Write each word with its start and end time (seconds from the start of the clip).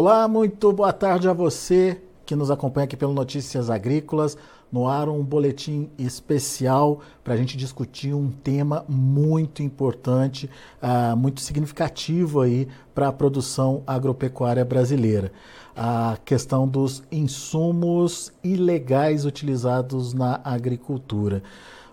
Olá, 0.00 0.28
muito 0.28 0.72
boa 0.72 0.92
tarde 0.92 1.28
a 1.28 1.32
você 1.32 2.00
que 2.24 2.36
nos 2.36 2.52
acompanha 2.52 2.84
aqui 2.84 2.96
pelo 2.96 3.12
Notícias 3.12 3.68
Agrícolas. 3.68 4.38
No 4.70 4.86
ar, 4.86 5.08
um 5.08 5.24
boletim 5.24 5.90
especial 5.98 7.00
para 7.24 7.34
a 7.34 7.36
gente 7.36 7.56
discutir 7.56 8.14
um 8.14 8.30
tema 8.30 8.84
muito 8.88 9.60
importante, 9.60 10.48
uh, 10.80 11.16
muito 11.16 11.40
significativo 11.40 12.42
aí 12.42 12.68
para 12.94 13.08
a 13.08 13.12
produção 13.12 13.82
agropecuária 13.84 14.64
brasileira. 14.64 15.32
A 15.74 16.16
questão 16.24 16.68
dos 16.68 17.02
insumos 17.10 18.32
ilegais 18.44 19.24
utilizados 19.24 20.14
na 20.14 20.40
agricultura. 20.44 21.42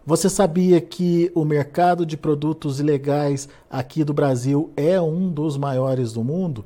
Você 0.05 0.29
sabia 0.29 0.79
que 0.79 1.31
o 1.33 1.43
mercado 1.43 2.05
de 2.05 2.15
produtos 2.15 2.79
ilegais 2.79 3.49
aqui 3.67 4.03
do 4.03 4.13
Brasil 4.13 4.69
é 4.77 5.01
um 5.01 5.27
dos 5.27 5.57
maiores 5.57 6.13
do 6.13 6.23
mundo? 6.23 6.63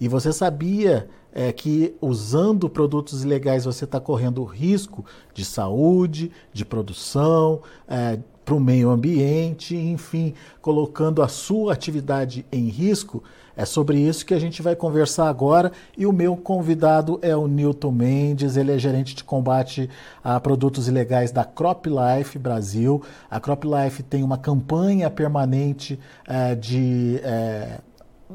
E 0.00 0.06
você 0.08 0.32
sabia 0.32 1.08
é, 1.32 1.52
que 1.52 1.94
usando 2.00 2.68
produtos 2.68 3.22
ilegais 3.24 3.64
você 3.64 3.84
está 3.84 4.00
correndo 4.00 4.44
risco 4.44 5.04
de 5.34 5.44
saúde, 5.44 6.30
de 6.52 6.64
produção, 6.64 7.62
é, 7.86 8.18
para 8.44 8.54
o 8.54 8.60
meio 8.60 8.88
ambiente, 8.88 9.76
enfim, 9.76 10.32
colocando 10.62 11.22
a 11.22 11.28
sua 11.28 11.74
atividade 11.74 12.46
em 12.50 12.68
risco. 12.68 13.22
É 13.54 13.66
sobre 13.66 13.98
isso 13.98 14.24
que 14.24 14.32
a 14.32 14.38
gente 14.38 14.62
vai 14.62 14.74
conversar 14.74 15.28
agora 15.28 15.70
e 15.98 16.06
o 16.06 16.12
meu 16.12 16.34
convidado 16.34 17.18
é 17.20 17.36
o 17.36 17.46
Newton 17.46 17.92
Mendes, 17.92 18.56
ele 18.56 18.72
é 18.72 18.78
gerente 18.78 19.14
de 19.14 19.22
combate 19.22 19.90
a 20.24 20.40
produtos 20.40 20.88
ilegais 20.88 21.30
da 21.30 21.44
CropLife 21.44 22.38
Brasil. 22.38 23.02
A 23.30 23.38
CropLife 23.38 24.02
tem 24.02 24.22
uma 24.22 24.38
campanha 24.38 25.10
permanente 25.10 25.98
é, 26.26 26.54
de 26.54 27.20
é, 27.22 27.80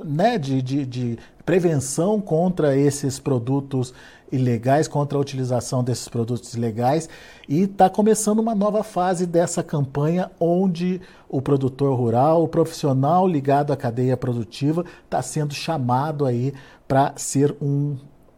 né, 0.04 0.38
de, 0.38 0.62
de, 0.62 0.86
de, 0.86 1.20
prevenção 1.46 2.22
contra 2.22 2.76
esses 2.78 3.20
produtos 3.20 3.94
ilegais, 4.32 4.88
contra 4.88 5.18
a 5.18 5.22
utilização 5.22 5.84
desses 5.84 6.08
produtos 6.08 6.54
ilegais. 6.54 7.08
E 7.48 7.62
está 7.64 7.90
começando 7.90 8.40
uma 8.40 8.56
nova 8.56 8.84
fase 8.84 9.26
dessa 9.26 9.62
campanha, 9.62 10.32
onde 10.40 11.00
o 11.30 11.42
produtor 11.42 11.98
rural, 11.98 12.44
o 12.44 12.48
profissional 12.48 13.28
ligado 13.28 13.72
à 13.72 13.78
cadeia 13.78 14.18
produtiva, 14.18 14.84
está 15.06 15.22
sendo 15.22 15.54
chamado 15.54 16.26
aí 16.26 16.54
para 16.88 17.14
ser 17.16 17.56
um 17.62 17.96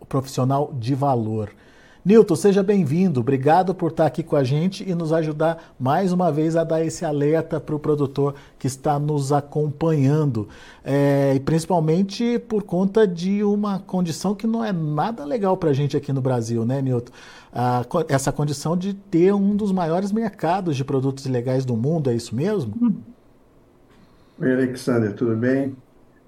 profissional 0.07 0.73
de 0.77 0.93
valor. 0.93 1.51
Nilton, 2.05 2.35
seja 2.35 2.61
bem-vindo. 2.61 3.19
Obrigado 3.19 3.73
por 3.73 3.89
estar 3.89 4.05
aqui 4.05 4.21
com 4.21 4.35
a 4.35 4.43
gente 4.43 4.87
e 4.87 4.93
nos 4.93 5.11
ajudar 5.11 5.73
mais 5.79 6.13
uma 6.13 6.31
vez 6.31 6.55
a 6.55 6.63
dar 6.63 6.85
esse 6.85 7.03
alerta 7.03 7.59
para 7.59 7.75
o 7.75 7.79
produtor 7.79 8.35
que 8.59 8.67
está 8.67 8.99
nos 8.99 9.31
acompanhando. 9.31 10.47
É, 10.83 11.33
e 11.35 11.39
principalmente 11.39 12.37
por 12.37 12.61
conta 12.61 13.07
de 13.07 13.43
uma 13.43 13.79
condição 13.79 14.35
que 14.35 14.45
não 14.45 14.63
é 14.63 14.71
nada 14.71 15.25
legal 15.25 15.57
para 15.57 15.71
a 15.71 15.73
gente 15.73 15.97
aqui 15.97 16.13
no 16.13 16.21
Brasil, 16.21 16.63
né, 16.63 16.79
Nilton? 16.79 17.11
Ah, 17.51 17.83
essa 18.07 18.31
condição 18.31 18.77
de 18.77 18.93
ter 18.93 19.33
um 19.33 19.55
dos 19.55 19.71
maiores 19.71 20.11
mercados 20.11 20.77
de 20.77 20.85
produtos 20.85 21.25
ilegais 21.25 21.65
do 21.65 21.75
mundo, 21.75 22.11
é 22.11 22.13
isso 22.13 22.35
mesmo? 22.35 23.01
Oi, 24.39 24.53
Alexander, 24.53 25.11
tudo 25.15 25.35
bem? 25.35 25.75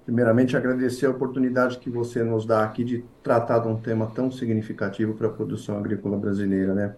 Primeiramente, 0.07 0.55
agradecer 0.55 1.05
a 1.05 1.09
oportunidade 1.09 1.79
que 1.79 1.89
você 1.89 2.23
nos 2.23 2.45
dá 2.45 2.63
aqui 2.63 2.81
de 2.81 3.03
tratar 3.21 3.59
de 3.59 3.67
um 3.67 3.75
tema 3.75 4.07
tão 4.07 4.31
significativo 4.31 5.13
para 5.13 5.27
a 5.27 5.29
produção 5.29 5.77
agrícola 5.77 6.17
brasileira, 6.17 6.73
né? 6.73 6.95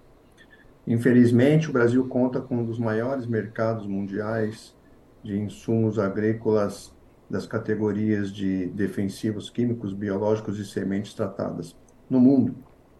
Infelizmente, 0.86 1.72
o 1.72 1.74
Brasil 1.74 2.08
conta 2.08 2.40
com 2.40 2.58
um 2.58 2.64
dos 2.64 2.78
maiores 2.78 3.26
mercados 3.26 3.88
mundiais 3.88 4.76
de 5.24 5.40
insumos 5.40 5.98
agrícolas 5.98 6.96
das 7.28 7.48
categorias 7.48 8.32
de 8.32 8.68
defensivos 8.68 9.50
químicos, 9.50 9.92
biológicos 9.92 10.60
e 10.60 10.64
sementes 10.64 11.16
tratadas 11.16 11.76
no 12.08 12.20
mundo, 12.20 12.54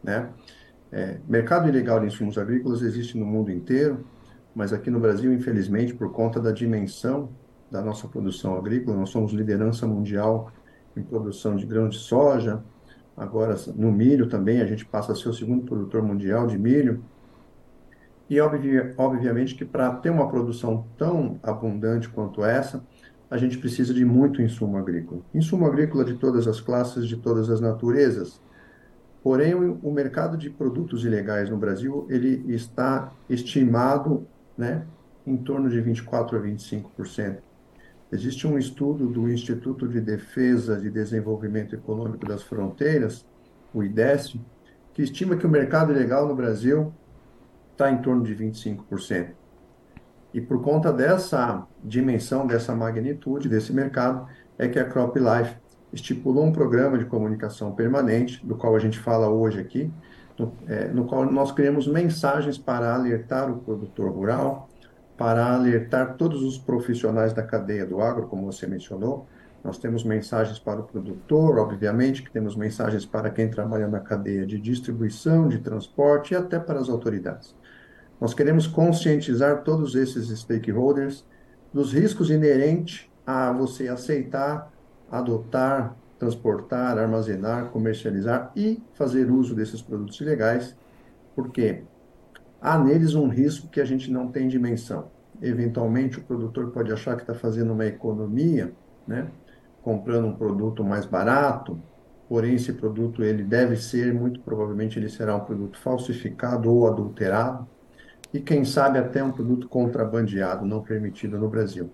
né? 0.04 0.32
É, 0.92 1.20
mercado 1.28 1.70
ilegal 1.70 2.00
de 2.00 2.08
insumos 2.08 2.36
agrícolas 2.36 2.82
existe 2.82 3.16
no 3.16 3.28
mundo 3.28 3.52
inteiro, 3.52 4.04
mas 4.56 4.74
aqui 4.74 4.90
no 4.90 5.00
Brasil, 5.00 5.32
infelizmente, 5.32 5.94
por 5.94 6.12
conta 6.12 6.40
da 6.40 6.52
dimensão 6.52 7.30
da 7.72 7.82
nossa 7.82 8.08
produção 8.08 8.58
agrícola. 8.58 8.98
Nós 8.98 9.10
somos 9.10 9.32
liderança 9.32 9.86
mundial 9.86 10.52
em 10.96 11.02
produção 11.04 11.56
de 11.56 11.66
grãos 11.66 11.96
de 11.96 12.02
soja. 12.02 12.64
Agora, 13.16 13.56
no 13.76 13.92
milho 13.92 14.28
também, 14.28 14.62
a 14.62 14.66
gente 14.66 14.86
passa 14.86 15.12
a 15.12 15.16
ser 15.16 15.30
o 15.30 15.34
segundo 15.34 15.66
produtor 15.66 16.02
mundial 16.02 16.48
de 16.48 16.58
milho. 16.58 17.04
E, 18.30 18.40
obviamente, 18.40 19.56
que 19.56 19.66
para 19.66 19.92
ter 19.96 20.10
uma 20.10 20.30
produção 20.30 20.86
tão 20.98 21.40
abundante 21.42 22.08
quanto 22.08 22.46
essa, 22.46 22.84
a 23.30 23.38
gente 23.38 23.58
precisa 23.58 23.94
de 23.94 24.06
muito 24.06 24.42
insumo 24.42 24.78
agrícola. 24.78 25.22
Insumo 25.34 25.66
agrícola 25.66 26.06
de 26.06 26.16
todas 26.16 26.48
as 26.48 26.62
classes, 26.62 27.08
de 27.08 27.18
todas 27.18 27.50
as 27.50 27.60
naturezas. 27.60 28.42
Porém, 29.22 29.54
o 29.54 29.92
mercado 29.92 30.38
de 30.38 30.50
produtos 30.50 31.04
ilegais 31.04 31.50
no 31.50 31.58
Brasil, 31.58 32.08
ele 32.10 32.44
está 32.54 33.12
estimado 33.30 34.26
né, 34.58 34.86
em 35.28 35.38
torno 35.38 35.70
de 35.70 35.82
24% 35.82 36.36
a 36.36 36.40
25%. 36.40 37.49
Existe 38.12 38.48
um 38.48 38.58
estudo 38.58 39.08
do 39.08 39.30
Instituto 39.30 39.88
de 39.88 40.02
Defesa 40.02 40.80
de 40.80 40.90
Desenvolvimento 40.90 41.76
Econômico 41.76 42.26
das 42.26 42.42
Fronteiras, 42.42 43.26
o 43.74 43.84
IDESF, 43.84 44.42
que 44.94 45.04
estima 45.04 45.36
que 45.36 45.46
o 45.46 45.50
mercado 45.50 45.92
ilegal 45.92 46.28
no 46.28 46.36
Brasil 46.36 46.92
está 47.72 47.92
em 47.92 48.02
torno 48.02 48.24
de 48.24 48.36
25%. 48.36 49.30
E 50.34 50.42
por 50.42 50.62
conta 50.62 50.92
dessa 50.92 51.66
dimensão, 51.84 52.46
dessa 52.46 52.76
magnitude 52.76 53.50
desse 53.50 53.74
mercado, 53.74 54.28
é 54.58 54.68
que 54.68 54.80
a 54.80 54.86
CropLife 54.86 55.56
estipulou 55.92 56.46
um 56.46 56.52
programa 56.52 56.98
de 56.98 57.06
comunicação 57.06 57.74
permanente, 57.74 58.46
do 58.46 58.56
qual 58.56 58.76
a 58.76 58.80
gente 58.80 59.00
fala 59.00 59.30
hoje 59.30 59.60
aqui, 59.60 59.92
no, 60.38 60.54
é, 60.68 60.88
no 60.88 61.06
qual 61.06 61.26
nós 61.32 61.52
criamos 61.52 61.88
mensagens 61.88 62.58
para 62.58 62.94
alertar 62.94 63.52
o 63.52 63.60
produtor 63.60 64.12
rural, 64.12 64.69
para 65.20 65.54
alertar 65.54 66.16
todos 66.16 66.42
os 66.44 66.58
profissionais 66.58 67.34
da 67.34 67.44
cadeia 67.44 67.86
do 67.86 68.02
agro, 68.02 68.28
como 68.28 68.50
você 68.50 68.66
mencionou. 68.66 69.28
Nós 69.62 69.78
temos 69.78 70.02
mensagens 70.06 70.58
para 70.58 70.80
o 70.80 70.84
produtor, 70.84 71.60
obviamente, 71.60 72.24
que 72.24 72.32
temos 72.32 72.56
mensagens 72.56 73.06
para 73.06 73.30
quem 73.30 73.50
trabalha 73.50 73.86
na 73.86 74.00
cadeia 74.00 74.46
de 74.46 74.58
distribuição, 74.58 75.50
de 75.50 75.60
transporte 75.60 76.34
e 76.34 76.38
até 76.38 76.58
para 76.58 76.80
as 76.80 76.88
autoridades. 76.88 77.54
Nós 78.22 78.34
queremos 78.34 78.66
conscientizar 78.66 79.64
todos 79.64 79.94
esses 79.94 80.30
stakeholders 80.40 81.26
dos 81.74 81.92
riscos 81.92 82.30
inerentes 82.30 83.10
a 83.28 83.52
você 83.52 83.90
aceitar, 83.90 84.72
adotar, 85.12 85.98
transportar, 86.18 86.98
armazenar, 86.98 87.72
comercializar 87.72 88.54
e 88.56 88.82
fazer 88.94 89.30
uso 89.30 89.54
desses 89.54 89.82
produtos 89.82 90.22
ilegais, 90.22 90.78
porque 91.36 91.84
há 92.62 92.78
neles 92.78 93.16
um 93.16 93.28
risco 93.28 93.68
que 93.68 93.82
a 93.82 93.86
gente 93.86 94.12
não 94.12 94.28
tem 94.28 94.48
dimensão. 94.48 95.12
Eventualmente, 95.42 96.20
o 96.20 96.24
produtor 96.24 96.72
pode 96.72 96.92
achar 96.92 97.16
que 97.16 97.22
está 97.22 97.34
fazendo 97.34 97.74
uma 97.74 97.86
economia, 97.86 98.74
né? 99.08 99.28
comprando 99.82 100.28
um 100.28 100.36
produto 100.36 100.84
mais 100.84 101.06
barato, 101.06 101.82
porém 102.28 102.56
esse 102.56 102.74
produto 102.74 103.24
ele 103.24 103.44
deve 103.44 103.78
ser, 103.78 104.14
muito 104.14 104.42
provavelmente 104.42 105.00
ele 105.00 105.10
será 105.10 105.36
um 105.36 105.40
produto 105.40 105.80
falsificado 105.80 106.72
ou 106.72 106.88
adulterado, 106.88 107.68
e 108.34 108.40
quem 108.40 108.64
sabe 108.64 109.00
até 109.00 109.24
um 109.24 109.32
produto 109.32 109.68
contrabandeado, 109.68 110.66
não 110.66 110.84
permitido 110.84 111.40
no 111.40 111.50
Brasil. 111.50 111.90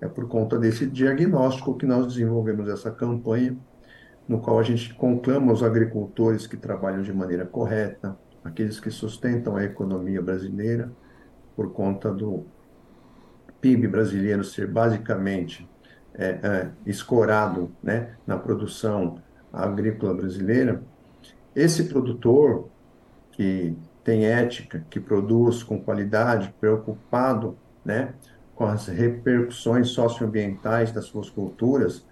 É 0.00 0.08
por 0.08 0.28
conta 0.28 0.58
desse 0.58 0.86
diagnóstico 0.86 1.76
que 1.76 1.86
nós 1.86 2.06
desenvolvemos 2.06 2.68
essa 2.68 2.90
campanha, 2.90 3.56
no 4.26 4.40
qual 4.40 4.58
a 4.58 4.62
gente 4.62 4.94
conclama 4.94 5.52
os 5.52 5.62
agricultores 5.62 6.46
que 6.46 6.56
trabalham 6.56 7.02
de 7.02 7.12
maneira 7.12 7.44
correta, 7.44 8.16
aqueles 8.44 8.78
que 8.78 8.90
sustentam 8.90 9.56
a 9.56 9.64
economia 9.64 10.20
brasileira, 10.20 10.92
por 11.56 11.72
conta 11.72 12.12
do 12.12 12.44
PIB 13.60 13.88
brasileiro 13.88 14.44
ser 14.44 14.66
basicamente 14.66 15.68
é, 16.14 16.26
é, 16.26 16.70
escorado 16.84 17.72
né, 17.82 18.14
na 18.26 18.36
produção 18.36 19.18
agrícola 19.52 20.12
brasileira, 20.14 20.82
esse 21.56 21.84
produtor 21.84 22.68
que 23.32 23.76
tem 24.02 24.26
ética, 24.26 24.84
que 24.90 25.00
produz 25.00 25.62
com 25.62 25.80
qualidade, 25.80 26.54
preocupado 26.60 27.56
né, 27.84 28.12
com 28.54 28.66
as 28.66 28.86
repercussões 28.86 29.88
socioambientais 29.88 30.92
das 30.92 31.06
suas 31.06 31.30
culturas, 31.30 32.06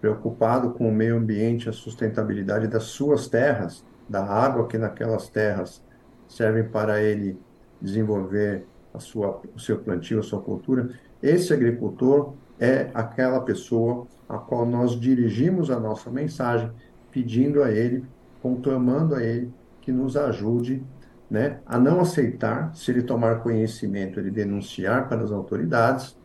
preocupado 0.00 0.70
com 0.72 0.88
o 0.88 0.92
meio 0.92 1.16
ambiente, 1.16 1.68
a 1.68 1.72
sustentabilidade 1.72 2.68
das 2.68 2.84
suas 2.84 3.28
terras, 3.28 3.84
da 4.08 4.24
água 4.24 4.66
que 4.66 4.78
naquelas 4.78 5.28
terras 5.28 5.82
servem 6.26 6.64
para 6.64 7.02
ele 7.02 7.38
desenvolver 7.80 8.64
a 8.92 8.98
sua, 8.98 9.40
o 9.54 9.58
seu 9.58 9.78
plantio, 9.78 10.18
a 10.18 10.22
sua 10.22 10.40
cultura, 10.40 10.90
esse 11.22 11.52
agricultor 11.52 12.34
é 12.58 12.90
aquela 12.94 13.40
pessoa 13.40 14.06
a 14.28 14.36
qual 14.38 14.66
nós 14.66 14.98
dirigimos 14.98 15.70
a 15.70 15.78
nossa 15.78 16.10
mensagem, 16.10 16.70
pedindo 17.10 17.62
a 17.62 17.70
ele, 17.70 18.04
conclamando 18.42 19.14
a 19.14 19.22
ele 19.22 19.52
que 19.80 19.90
nos 19.90 20.16
ajude 20.16 20.84
né, 21.30 21.60
a 21.66 21.78
não 21.78 22.00
aceitar, 22.00 22.74
se 22.74 22.90
ele 22.90 23.02
tomar 23.02 23.40
conhecimento, 23.40 24.18
ele 24.18 24.30
denunciar 24.30 25.08
para 25.08 25.22
as 25.22 25.30
autoridades 25.30 26.16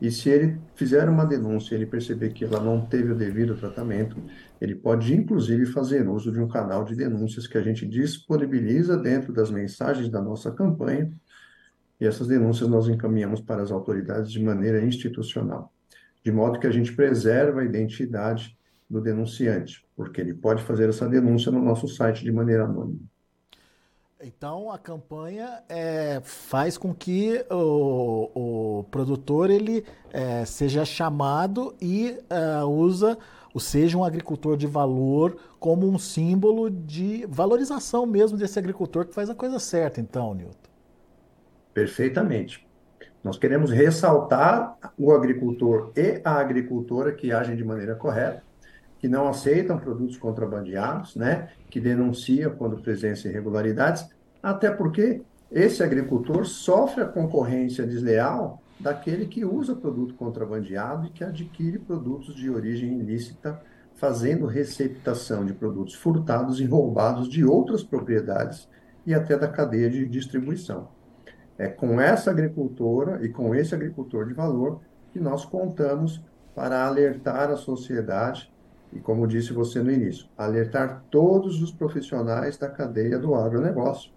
E 0.00 0.10
se 0.10 0.30
ele 0.30 0.58
fizer 0.74 1.08
uma 1.08 1.26
denúncia, 1.26 1.74
ele 1.74 1.84
perceber 1.84 2.32
que 2.32 2.44
ela 2.44 2.58
não 2.58 2.86
teve 2.86 3.12
o 3.12 3.14
devido 3.14 3.54
tratamento, 3.54 4.16
ele 4.58 4.74
pode 4.74 5.14
inclusive 5.14 5.66
fazer 5.66 6.08
uso 6.08 6.32
de 6.32 6.40
um 6.40 6.48
canal 6.48 6.84
de 6.84 6.94
denúncias 6.94 7.46
que 7.46 7.58
a 7.58 7.62
gente 7.62 7.86
disponibiliza 7.86 8.96
dentro 8.96 9.32
das 9.32 9.50
mensagens 9.50 10.08
da 10.08 10.22
nossa 10.22 10.50
campanha, 10.50 11.12
e 12.00 12.06
essas 12.06 12.26
denúncias 12.26 12.68
nós 12.68 12.88
encaminhamos 12.88 13.42
para 13.42 13.62
as 13.62 13.70
autoridades 13.70 14.32
de 14.32 14.42
maneira 14.42 14.82
institucional, 14.82 15.70
de 16.24 16.32
modo 16.32 16.58
que 16.58 16.66
a 16.66 16.70
gente 16.70 16.94
preserva 16.94 17.60
a 17.60 17.64
identidade 17.64 18.56
do 18.88 19.02
denunciante, 19.02 19.84
porque 19.94 20.20
ele 20.20 20.32
pode 20.32 20.62
fazer 20.62 20.88
essa 20.88 21.06
denúncia 21.06 21.52
no 21.52 21.62
nosso 21.62 21.86
site 21.86 22.24
de 22.24 22.32
maneira 22.32 22.64
anônima. 22.64 23.09
Então 24.22 24.70
a 24.70 24.78
campanha 24.78 25.62
é, 25.66 26.20
faz 26.22 26.76
com 26.76 26.94
que 26.94 27.42
o, 27.50 28.80
o 28.80 28.84
produtor 28.90 29.48
ele 29.48 29.82
é, 30.12 30.44
seja 30.44 30.84
chamado 30.84 31.74
e 31.80 32.18
é, 32.28 32.62
usa, 32.62 33.16
ou 33.54 33.60
seja, 33.60 33.96
um 33.96 34.04
agricultor 34.04 34.58
de 34.58 34.66
valor 34.66 35.38
como 35.58 35.88
um 35.88 35.98
símbolo 35.98 36.70
de 36.70 37.24
valorização 37.30 38.04
mesmo 38.04 38.36
desse 38.36 38.58
agricultor 38.58 39.06
que 39.06 39.14
faz 39.14 39.30
a 39.30 39.34
coisa 39.34 39.58
certa, 39.58 40.02
então, 40.02 40.34
Nilton. 40.34 40.68
Perfeitamente. 41.72 42.66
Nós 43.24 43.38
queremos 43.38 43.70
ressaltar 43.70 44.76
o 44.98 45.12
agricultor 45.12 45.92
e 45.96 46.20
a 46.22 46.32
agricultora 46.32 47.12
que 47.12 47.32
agem 47.32 47.56
de 47.56 47.64
maneira 47.64 47.94
correta 47.94 48.49
que 49.00 49.08
não 49.08 49.26
aceitam 49.26 49.78
produtos 49.78 50.18
contrabandeados, 50.18 51.16
né, 51.16 51.48
que 51.70 51.80
denunciam 51.80 52.54
quando 52.54 52.76
presenciam 52.76 53.30
irregularidades, 53.32 54.06
até 54.42 54.70
porque 54.70 55.22
esse 55.50 55.82
agricultor 55.82 56.44
sofre 56.44 57.02
a 57.02 57.08
concorrência 57.08 57.86
desleal 57.86 58.62
daquele 58.78 59.26
que 59.26 59.42
usa 59.44 59.74
produto 59.74 60.14
contrabandeado 60.14 61.06
e 61.06 61.10
que 61.10 61.24
adquire 61.24 61.78
produtos 61.78 62.34
de 62.34 62.50
origem 62.50 62.98
ilícita, 63.00 63.60
fazendo 63.96 64.46
receptação 64.46 65.44
de 65.44 65.54
produtos 65.54 65.94
furtados 65.94 66.60
e 66.60 66.66
roubados 66.66 67.28
de 67.28 67.44
outras 67.44 67.82
propriedades 67.82 68.68
e 69.06 69.14
até 69.14 69.36
da 69.36 69.48
cadeia 69.48 69.90
de 69.90 70.06
distribuição. 70.06 70.88
É 71.58 71.68
com 71.68 72.00
essa 72.00 72.30
agricultora 72.30 73.24
e 73.24 73.28
com 73.30 73.54
esse 73.54 73.74
agricultor 73.74 74.26
de 74.26 74.34
valor 74.34 74.80
que 75.10 75.20
nós 75.20 75.44
contamos 75.44 76.22
para 76.54 76.86
alertar 76.86 77.50
a 77.50 77.56
sociedade 77.56 78.50
e, 78.92 78.98
como 78.98 79.26
disse 79.26 79.52
você 79.52 79.82
no 79.82 79.90
início, 79.90 80.26
alertar 80.36 81.04
todos 81.10 81.62
os 81.62 81.70
profissionais 81.70 82.56
da 82.56 82.68
cadeia 82.68 83.18
do 83.18 83.34
agronegócio, 83.34 84.10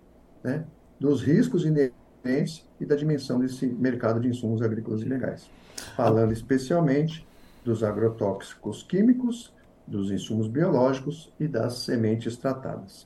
né, 0.44 0.66
dos 1.00 1.22
riscos 1.22 1.66
inerentes 1.66 2.68
e 2.80 2.86
da 2.86 2.96
dimensão 2.96 3.40
desse 3.40 3.68
mercado 3.68 4.20
de 4.20 4.30
insumos 4.30 4.62
agrícolas 4.62 5.02
ilegais. 5.02 5.50
Falando 5.96 6.32
especialmente 6.32 7.26
dos 7.64 7.84
agrotóxicos 7.84 8.84
químicos, 8.84 9.54
dos 9.86 10.12
insumos 10.12 10.48
biológicos 10.48 11.32
e 11.40 11.48
das 11.48 11.80
sementes 11.80 12.38
tratadas. 12.38 13.06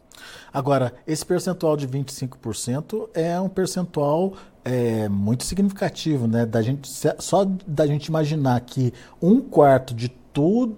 Agora, 0.53 0.93
esse 1.05 1.25
percentual 1.25 1.75
de 1.75 1.87
25% 1.87 3.09
é 3.13 3.39
um 3.39 3.49
percentual 3.49 4.33
é, 4.63 5.09
muito 5.09 5.43
significativo, 5.43 6.27
né? 6.27 6.45
Da 6.45 6.61
gente, 6.61 6.89
só 7.19 7.45
da 7.65 7.85
gente 7.87 8.07
imaginar 8.07 8.59
que 8.61 8.93
um 9.21 9.41
quarto 9.41 9.93
de 9.93 10.09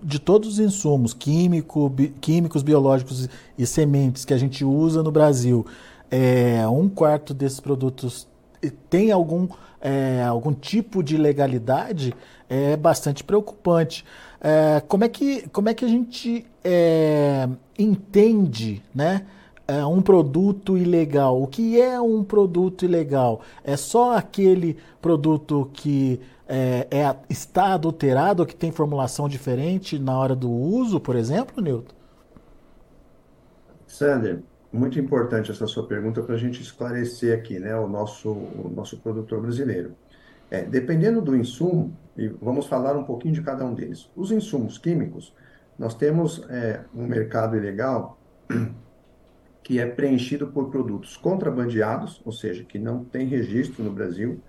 de 0.03 0.19
todos 0.19 0.53
os 0.53 0.59
insumos 0.59 1.13
químico, 1.13 1.89
bi, 1.89 2.09
químicos, 2.21 2.63
biológicos 2.63 3.27
e 3.57 3.65
sementes 3.65 4.25
que 4.25 4.33
a 4.33 4.37
gente 4.37 4.63
usa 4.63 5.03
no 5.03 5.11
Brasil, 5.11 5.65
é, 6.09 6.67
um 6.67 6.87
quarto 6.89 7.33
desses 7.33 7.59
produtos 7.59 8.27
tem 8.89 9.11
algum, 9.11 9.47
é, 9.79 10.23
algum 10.23 10.53
tipo 10.53 11.03
de 11.03 11.17
legalidade, 11.17 12.13
é 12.49 12.75
bastante 12.75 13.23
preocupante. 13.23 14.03
É, 14.41 14.81
como, 14.87 15.03
é 15.03 15.09
que, 15.09 15.47
como 15.49 15.69
é 15.69 15.73
que 15.73 15.85
a 15.85 15.87
gente 15.87 16.45
é, 16.63 17.47
entende 17.77 18.81
né, 18.93 19.25
é, 19.69 19.85
um 19.85 20.01
produto 20.01 20.75
ilegal? 20.75 21.41
O 21.41 21.45
que 21.45 21.79
é 21.79 22.01
um 22.01 22.23
produto 22.23 22.83
ilegal? 22.83 23.41
É 23.63 23.77
só 23.77 24.17
aquele 24.17 24.77
produto 24.99 25.69
que 25.71 26.19
é, 26.47 26.87
é, 26.89 27.15
está 27.29 27.73
adulterado 27.73 28.45
que 28.47 28.55
tem 28.55 28.71
formulação 28.71 29.29
diferente 29.29 29.99
na 29.99 30.17
hora 30.17 30.35
do 30.35 30.49
uso, 30.49 30.99
por 30.99 31.15
exemplo, 31.15 31.61
Newton? 31.61 31.93
Sander, 33.85 34.41
muito 34.73 34.99
importante 34.99 35.51
essa 35.51 35.67
sua 35.67 35.85
pergunta 35.85 36.23
para 36.23 36.33
a 36.33 36.37
gente 36.37 36.61
esclarecer 36.61 37.37
aqui, 37.37 37.59
né, 37.59 37.75
o 37.75 37.87
nosso, 37.87 38.29
o 38.29 38.71
nosso 38.75 38.97
produtor 38.97 39.39
brasileiro. 39.39 39.93
É, 40.49 40.63
dependendo 40.63 41.21
do 41.21 41.35
insumo, 41.35 41.95
e 42.17 42.27
vamos 42.27 42.65
falar 42.65 42.97
um 42.97 43.03
pouquinho 43.03 43.35
de 43.35 43.43
cada 43.43 43.63
um 43.63 43.75
deles. 43.75 44.09
Os 44.15 44.31
insumos 44.31 44.79
químicos, 44.79 45.31
nós 45.77 45.93
temos 45.93 46.43
é, 46.49 46.81
um 46.93 47.05
mercado 47.05 47.55
ilegal 47.55 48.17
que 49.69 49.77
é 49.77 49.85
preenchido 49.85 50.47
por 50.47 50.71
produtos 50.71 51.15
contrabandeados, 51.15 52.23
ou 52.25 52.31
seja, 52.31 52.63
que 52.63 52.79
não 52.79 53.05
tem 53.05 53.27
registro 53.27 53.83
no 53.83 53.91
Brasil, 53.91 54.41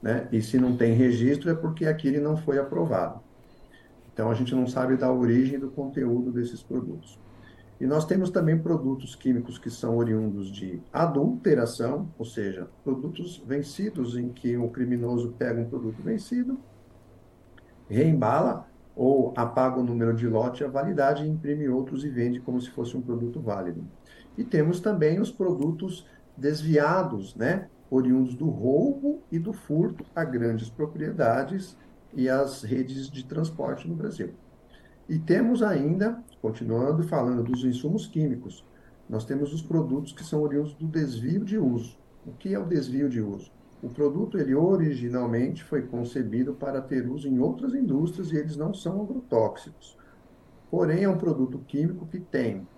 né? 0.00 0.28
E 0.30 0.40
se 0.40 0.60
não 0.60 0.76
tem 0.76 0.92
registro 0.92 1.50
é 1.50 1.54
porque 1.56 1.86
aquele 1.86 2.20
não 2.20 2.36
foi 2.36 2.56
aprovado. 2.56 3.18
Então 4.14 4.30
a 4.30 4.34
gente 4.34 4.54
não 4.54 4.68
sabe 4.68 4.96
da 4.96 5.12
origem 5.12 5.58
do 5.58 5.72
conteúdo 5.72 6.30
desses 6.30 6.62
produtos. 6.62 7.18
E 7.80 7.84
nós 7.84 8.04
temos 8.04 8.30
também 8.30 8.56
produtos 8.56 9.16
químicos 9.16 9.58
que 9.58 9.68
são 9.68 9.96
oriundos 9.96 10.52
de 10.52 10.80
adulteração, 10.92 12.08
ou 12.16 12.24
seja, 12.24 12.68
produtos 12.84 13.42
vencidos 13.44 14.16
em 14.16 14.28
que 14.28 14.56
o 14.56 14.68
criminoso 14.68 15.34
pega 15.36 15.60
um 15.60 15.68
produto 15.68 16.00
vencido, 16.00 16.60
reembala 17.88 18.68
ou 18.94 19.34
apaga 19.36 19.80
o 19.80 19.82
número 19.82 20.14
de 20.14 20.28
lote, 20.28 20.62
a 20.62 20.68
validade, 20.68 21.26
imprime 21.26 21.68
outros 21.68 22.04
e 22.04 22.08
vende 22.08 22.38
como 22.38 22.60
se 22.60 22.70
fosse 22.70 22.96
um 22.96 23.02
produto 23.02 23.40
válido. 23.40 23.84
E 24.36 24.44
temos 24.44 24.80
também 24.80 25.20
os 25.20 25.30
produtos 25.30 26.06
desviados, 26.36 27.34
né? 27.34 27.68
oriundos 27.90 28.36
do 28.36 28.48
roubo 28.48 29.20
e 29.32 29.38
do 29.38 29.52
furto 29.52 30.04
a 30.14 30.24
grandes 30.24 30.70
propriedades 30.70 31.76
e 32.14 32.28
as 32.28 32.62
redes 32.62 33.10
de 33.10 33.24
transporte 33.24 33.88
no 33.88 33.96
Brasil. 33.96 34.30
E 35.08 35.18
temos 35.18 35.60
ainda, 35.60 36.22
continuando 36.40 37.02
falando 37.02 37.42
dos 37.42 37.64
insumos 37.64 38.06
químicos, 38.06 38.64
nós 39.08 39.24
temos 39.24 39.52
os 39.52 39.60
produtos 39.60 40.12
que 40.12 40.22
são 40.22 40.40
oriundos 40.40 40.74
do 40.74 40.86
desvio 40.86 41.44
de 41.44 41.58
uso. 41.58 41.98
O 42.24 42.30
que 42.32 42.54
é 42.54 42.58
o 42.58 42.66
desvio 42.66 43.08
de 43.08 43.20
uso? 43.20 43.50
O 43.82 43.88
produto 43.88 44.38
ele 44.38 44.54
originalmente 44.54 45.64
foi 45.64 45.82
concebido 45.82 46.52
para 46.52 46.80
ter 46.80 47.08
uso 47.08 47.26
em 47.26 47.40
outras 47.40 47.74
indústrias 47.74 48.30
e 48.30 48.36
eles 48.36 48.56
não 48.56 48.72
são 48.72 49.02
agrotóxicos. 49.02 49.98
Porém, 50.70 51.02
é 51.02 51.08
um 51.08 51.18
produto 51.18 51.58
químico 51.66 52.06
que 52.06 52.20
tem 52.20 52.68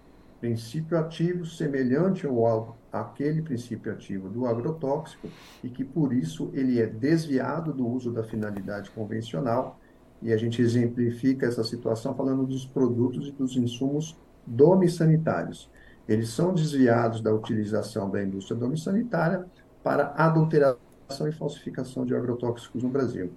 princípio 0.43 0.99
ativo 0.99 1.47
semelhante 1.47 2.27
ao 2.27 2.77
aquele 2.91 3.43
princípio 3.43 3.93
ativo 3.93 4.29
do 4.29 4.45
agrotóxico 4.45 5.29
e 5.63 5.69
que 5.69 5.85
por 5.85 6.13
isso 6.13 6.51
ele 6.53 6.81
é 6.81 6.87
desviado 6.87 7.73
do 7.73 7.87
uso 7.87 8.11
da 8.11 8.25
finalidade 8.25 8.91
convencional 8.91 9.79
e 10.21 10.33
a 10.33 10.37
gente 10.37 10.61
exemplifica 10.61 11.47
essa 11.47 11.63
situação 11.63 12.13
falando 12.17 12.45
dos 12.45 12.67
produtos 12.67 13.29
e 13.29 13.31
dos 13.31 13.57
insumos 13.57 14.19
domissanitários. 14.45 15.71
Eles 16.09 16.31
são 16.31 16.53
desviados 16.53 17.21
da 17.21 17.33
utilização 17.33 18.11
da 18.11 18.21
indústria 18.21 18.59
domissanitária 18.59 19.47
para 19.81 20.13
adulteração 20.17 21.29
e 21.29 21.33
falsificação 21.33 22.05
de 22.05 22.17
agrotóxicos 22.17 22.83
no 22.83 22.89
Brasil. 22.89 23.31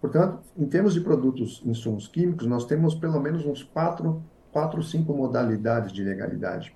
Portanto, 0.00 0.38
em 0.56 0.66
termos 0.66 0.94
de 0.94 1.00
produtos, 1.00 1.60
insumos 1.66 2.06
químicos, 2.06 2.46
nós 2.46 2.64
temos 2.66 2.94
pelo 2.94 3.20
menos 3.20 3.44
uns 3.44 3.64
quatro 3.64 4.22
quatro, 4.52 4.82
cinco 4.82 5.14
modalidades 5.14 5.92
de 5.92 6.02
legalidade. 6.02 6.74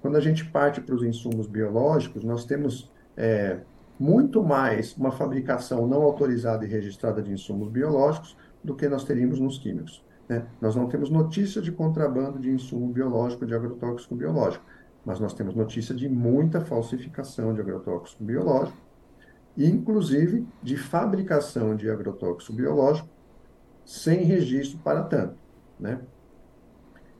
Quando 0.00 0.16
a 0.16 0.20
gente 0.20 0.44
parte 0.44 0.80
para 0.80 0.94
os 0.94 1.02
insumos 1.02 1.46
biológicos, 1.46 2.22
nós 2.22 2.44
temos 2.44 2.90
é, 3.16 3.58
muito 3.98 4.42
mais 4.42 4.96
uma 4.96 5.10
fabricação 5.10 5.86
não 5.86 6.02
autorizada 6.02 6.64
e 6.64 6.68
registrada 6.68 7.22
de 7.22 7.32
insumos 7.32 7.68
biológicos 7.68 8.36
do 8.62 8.74
que 8.74 8.88
nós 8.88 9.04
teríamos 9.04 9.40
nos 9.40 9.58
químicos. 9.58 10.04
Né? 10.28 10.44
Nós 10.60 10.76
não 10.76 10.88
temos 10.88 11.10
notícia 11.10 11.62
de 11.62 11.72
contrabando 11.72 12.38
de 12.38 12.50
insumo 12.50 12.92
biológico, 12.92 13.46
de 13.46 13.54
agrotóxico 13.54 14.14
biológico, 14.14 14.64
mas 15.04 15.20
nós 15.20 15.32
temos 15.32 15.54
notícia 15.54 15.94
de 15.94 16.08
muita 16.08 16.60
falsificação 16.60 17.54
de 17.54 17.60
agrotóxico 17.60 18.22
biológico, 18.22 18.76
inclusive 19.56 20.46
de 20.62 20.76
fabricação 20.76 21.74
de 21.74 21.88
agrotóxico 21.88 22.52
biológico 22.52 23.08
sem 23.84 24.24
registro 24.24 24.78
para 24.78 25.04
tanto. 25.04 25.36
Né? 25.78 26.00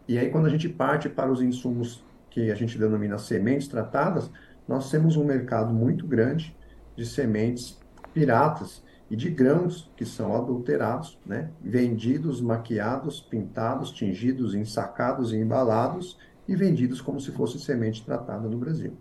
E 0.08 0.18
aí, 0.18 0.30
quando 0.30 0.46
a 0.46 0.50
gente 0.50 0.68
parte 0.68 1.08
para 1.08 1.30
os 1.30 1.42
insumos 1.42 2.04
que 2.30 2.50
a 2.50 2.54
gente 2.54 2.78
denomina 2.78 3.18
sementes 3.18 3.66
tratadas, 3.66 4.30
nós 4.68 4.90
temos 4.90 5.16
um 5.16 5.24
mercado 5.24 5.72
muito 5.72 6.06
grande 6.06 6.56
de 6.94 7.06
sementes 7.06 7.78
piratas 8.12 8.84
e 9.10 9.16
de 9.16 9.30
grãos 9.30 9.90
que 9.96 10.04
são 10.04 10.34
adulterados, 10.34 11.18
né? 11.24 11.50
vendidos, 11.60 12.40
maquiados, 12.40 13.20
pintados, 13.20 13.90
tingidos, 13.90 14.54
ensacados 14.54 15.32
e 15.32 15.36
embalados 15.36 16.18
e 16.48 16.56
vendidos 16.56 17.00
como 17.00 17.20
se 17.20 17.32
fosse 17.32 17.58
semente 17.58 18.04
tratada 18.04 18.48
no 18.48 18.58
Brasil. 18.58 18.96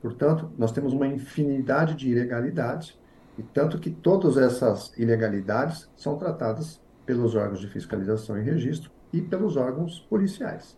Portanto, 0.00 0.50
nós 0.58 0.72
temos 0.72 0.92
uma 0.92 1.06
infinidade 1.06 1.94
de 1.94 2.10
ilegalidades 2.10 3.00
E 3.38 3.42
tanto 3.42 3.78
que 3.78 3.90
todas 3.90 4.36
essas 4.36 4.92
ilegalidades 4.98 5.88
são 5.96 6.18
tratadas 6.18 6.80
pelos 7.06 7.34
órgãos 7.34 7.60
de 7.60 7.68
fiscalização 7.68 8.38
e 8.38 8.42
registro 8.42 8.90
e 9.12 9.20
pelos 9.20 9.56
órgãos 9.56 10.00
policiais. 10.08 10.76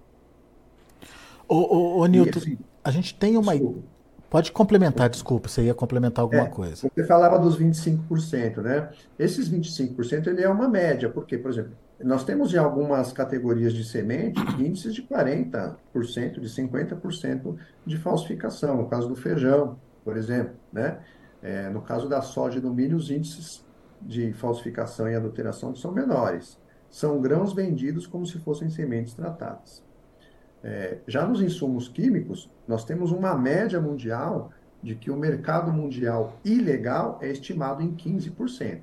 Ô, 1.49 1.57
ô, 1.57 1.99
ô 1.99 2.07
Nilton, 2.07 2.39
assim, 2.39 2.59
a 2.83 2.91
gente 2.91 3.15
tem 3.15 3.37
uma. 3.37 3.53
Desculpa. 3.53 3.95
Pode 4.35 4.51
complementar, 4.51 5.09
desculpa, 5.09 5.49
você 5.49 5.63
ia 5.63 5.75
complementar 5.75 6.25
alguma 6.25 6.43
é, 6.43 6.49
coisa. 6.49 6.91
Você 6.93 7.05
falava 7.05 7.39
dos 7.39 7.57
25%, 7.57 8.57
né? 8.63 8.91
Esses 9.17 9.49
25% 9.49 10.27
ele 10.27 10.43
é 10.43 10.49
uma 10.49 10.69
média, 10.69 11.09
porque, 11.09 11.39
por 11.39 11.53
exemplo, 11.53 11.71
nós 12.03 12.25
temos 12.25 12.53
em 12.53 12.57
algumas 12.57 13.13
categorias 13.13 13.73
de 13.73 13.85
semente 13.85 14.41
índices 14.59 14.93
de 14.93 15.05
40%, 15.05 15.77
de 16.41 16.49
50% 16.49 17.57
de 17.87 17.97
falsificação, 17.97 18.77
no 18.79 18.89
caso 18.89 19.07
do 19.07 19.15
feijão, 19.15 19.79
por 20.05 20.17
exemplo, 20.17 20.55
né? 20.73 20.99
É, 21.41 21.69
no 21.69 21.83
caso 21.83 22.09
da 22.09 22.21
soja 22.21 22.59
e 22.59 22.61
do 22.61 22.75
milho, 22.75 22.97
os 22.97 23.13
índices 23.13 23.65
de 24.03 24.33
falsificação 24.33 25.09
e 25.09 25.15
adulteração 25.15 25.77
são 25.77 25.93
menores. 25.93 26.59
São 26.95 27.21
grãos 27.21 27.53
vendidos 27.53 28.07
como 28.07 28.25
se 28.25 28.39
fossem 28.39 28.71
sementes 28.71 29.15
tratadas. 29.15 29.83
É, 30.63 30.99
já 31.09 31.27
nos 31.27 31.43
insumos 31.43 31.89
químicos, 31.89 32.49
nós 32.69 32.85
temos 32.85 33.11
uma 33.11 33.37
média 33.37 33.81
mundial 33.81 34.53
de 34.81 34.95
que 34.95 35.11
o 35.11 35.17
mercado 35.17 35.73
mundial 35.73 36.39
ilegal 36.45 37.19
é 37.21 37.33
estimado 37.33 37.83
em 37.83 37.93
15%. 37.97 38.83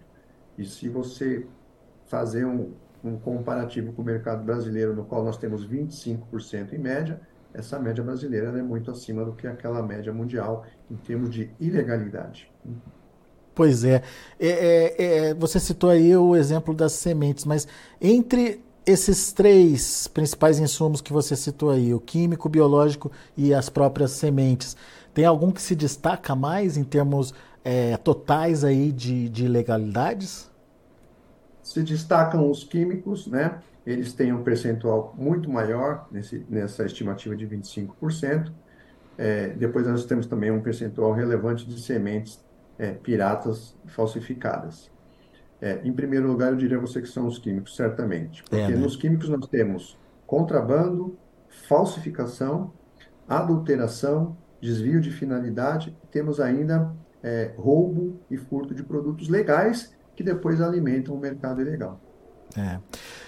E 0.58 0.66
se 0.66 0.90
você 0.90 1.48
fazer 2.08 2.46
um, 2.46 2.74
um 3.02 3.18
comparativo 3.18 3.94
com 3.94 4.02
o 4.02 4.06
mercado 4.06 4.44
brasileiro, 4.44 4.94
no 4.94 5.06
qual 5.06 5.24
nós 5.24 5.38
temos 5.38 5.66
25% 5.66 6.74
em 6.74 6.80
média, 6.80 7.22
essa 7.54 7.80
média 7.80 8.04
brasileira 8.04 8.50
é 8.60 8.62
muito 8.62 8.92
acima 8.92 9.24
do 9.24 9.32
que 9.32 9.48
aquela 9.48 9.82
média 9.82 10.12
mundial 10.12 10.66
em 10.90 10.98
termos 10.98 11.30
de 11.30 11.50
ilegalidade. 11.62 12.52
Pois 13.54 13.84
é. 13.84 14.02
é, 14.40 14.48
é, 14.48 15.28
é 15.30 15.34
você 15.34 15.60
citou 15.60 15.90
aí 15.90 16.16
o 16.16 16.36
exemplo 16.36 16.74
das 16.74 16.94
sementes, 16.94 17.46
mas 17.46 17.68
entre 18.00 18.62
esses 18.86 19.32
três 19.32 20.08
principais 20.08 20.60
insumos 20.60 21.02
que 21.02 21.14
você 21.14 21.36
citou 21.36 21.70
aí, 21.70 21.94
o 21.94 22.00
químico, 22.00 22.48
o 22.48 22.52
biológico 22.52 23.12
e 23.38 23.54
as 23.54 23.70
próprias 23.70 24.12
sementes, 24.12 24.76
tem 25.14 25.26
algum 25.26 25.52
que 25.52 25.62
se 25.62 25.76
destaca 25.76 26.36
mais 26.36 26.78
em 26.78 26.84
termos 26.84 27.34
é, 27.64 27.98
totais 27.98 28.64
aí 28.64 28.92
de, 28.92 29.30
de 29.30 29.46
ilegalidades? 29.46 30.50
Se 31.62 31.84
destacam 31.84 32.50
os 32.50 32.64
químicos, 32.64 33.28
né? 33.28 33.60
Eles 33.86 34.14
têm 34.14 34.32
um 34.32 34.44
percentual 34.44 35.14
muito 35.18 35.50
maior 35.50 36.08
nesse, 36.12 36.46
nessa 36.50 36.86
estimativa 36.86 37.36
de 37.36 37.48
25%. 37.48 38.52
É, 39.18 39.50
depois 39.50 39.86
nós 39.86 40.06
temos 40.06 40.26
também 40.26 40.50
um 40.52 40.62
percentual 40.62 41.12
relevante 41.12 41.66
de 41.66 41.80
sementes 41.80 42.40
é, 42.82 42.94
piratas 42.94 43.76
falsificadas. 43.86 44.90
É, 45.62 45.80
em 45.84 45.94
primeiro 45.94 46.28
lugar, 46.28 46.52
eu 46.52 46.58
diria 46.58 46.78
a 46.78 46.82
você 46.82 47.00
que 47.00 47.08
são 47.08 47.28
os 47.28 47.38
químicos, 47.38 47.76
certamente. 47.76 48.42
Porque 48.42 48.56
é, 48.56 48.70
né? 48.70 48.76
nos 48.76 48.96
químicos 48.96 49.30
nós 49.30 49.48
temos 49.48 50.00
contrabando, 50.26 51.16
falsificação, 51.68 52.74
adulteração, 53.30 54.36
desvio 54.60 55.00
de 55.00 55.12
finalidade, 55.12 55.96
temos 56.10 56.40
ainda 56.40 56.92
é, 57.22 57.54
roubo 57.56 58.20
e 58.32 58.38
furto 58.38 58.74
de 58.74 58.82
produtos 58.82 59.30
legais 59.30 59.96
que 60.16 60.24
depois 60.24 60.60
alimentam 60.60 61.14
o 61.14 61.20
mercado 61.20 61.62
ilegal. 61.62 62.02
É. 62.58 62.80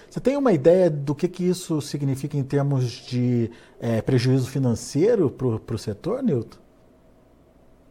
Você 0.10 0.20
tem 0.20 0.36
uma 0.36 0.52
ideia 0.52 0.90
do 0.90 1.14
que, 1.14 1.28
que 1.28 1.44
isso 1.44 1.80
significa 1.80 2.36
em 2.36 2.44
termos 2.44 2.86
de 2.86 3.52
é, 3.80 4.02
prejuízo 4.02 4.50
financeiro 4.50 5.30
para 5.30 5.76
o 5.76 5.78
setor, 5.78 6.24
Nilton? 6.24 6.63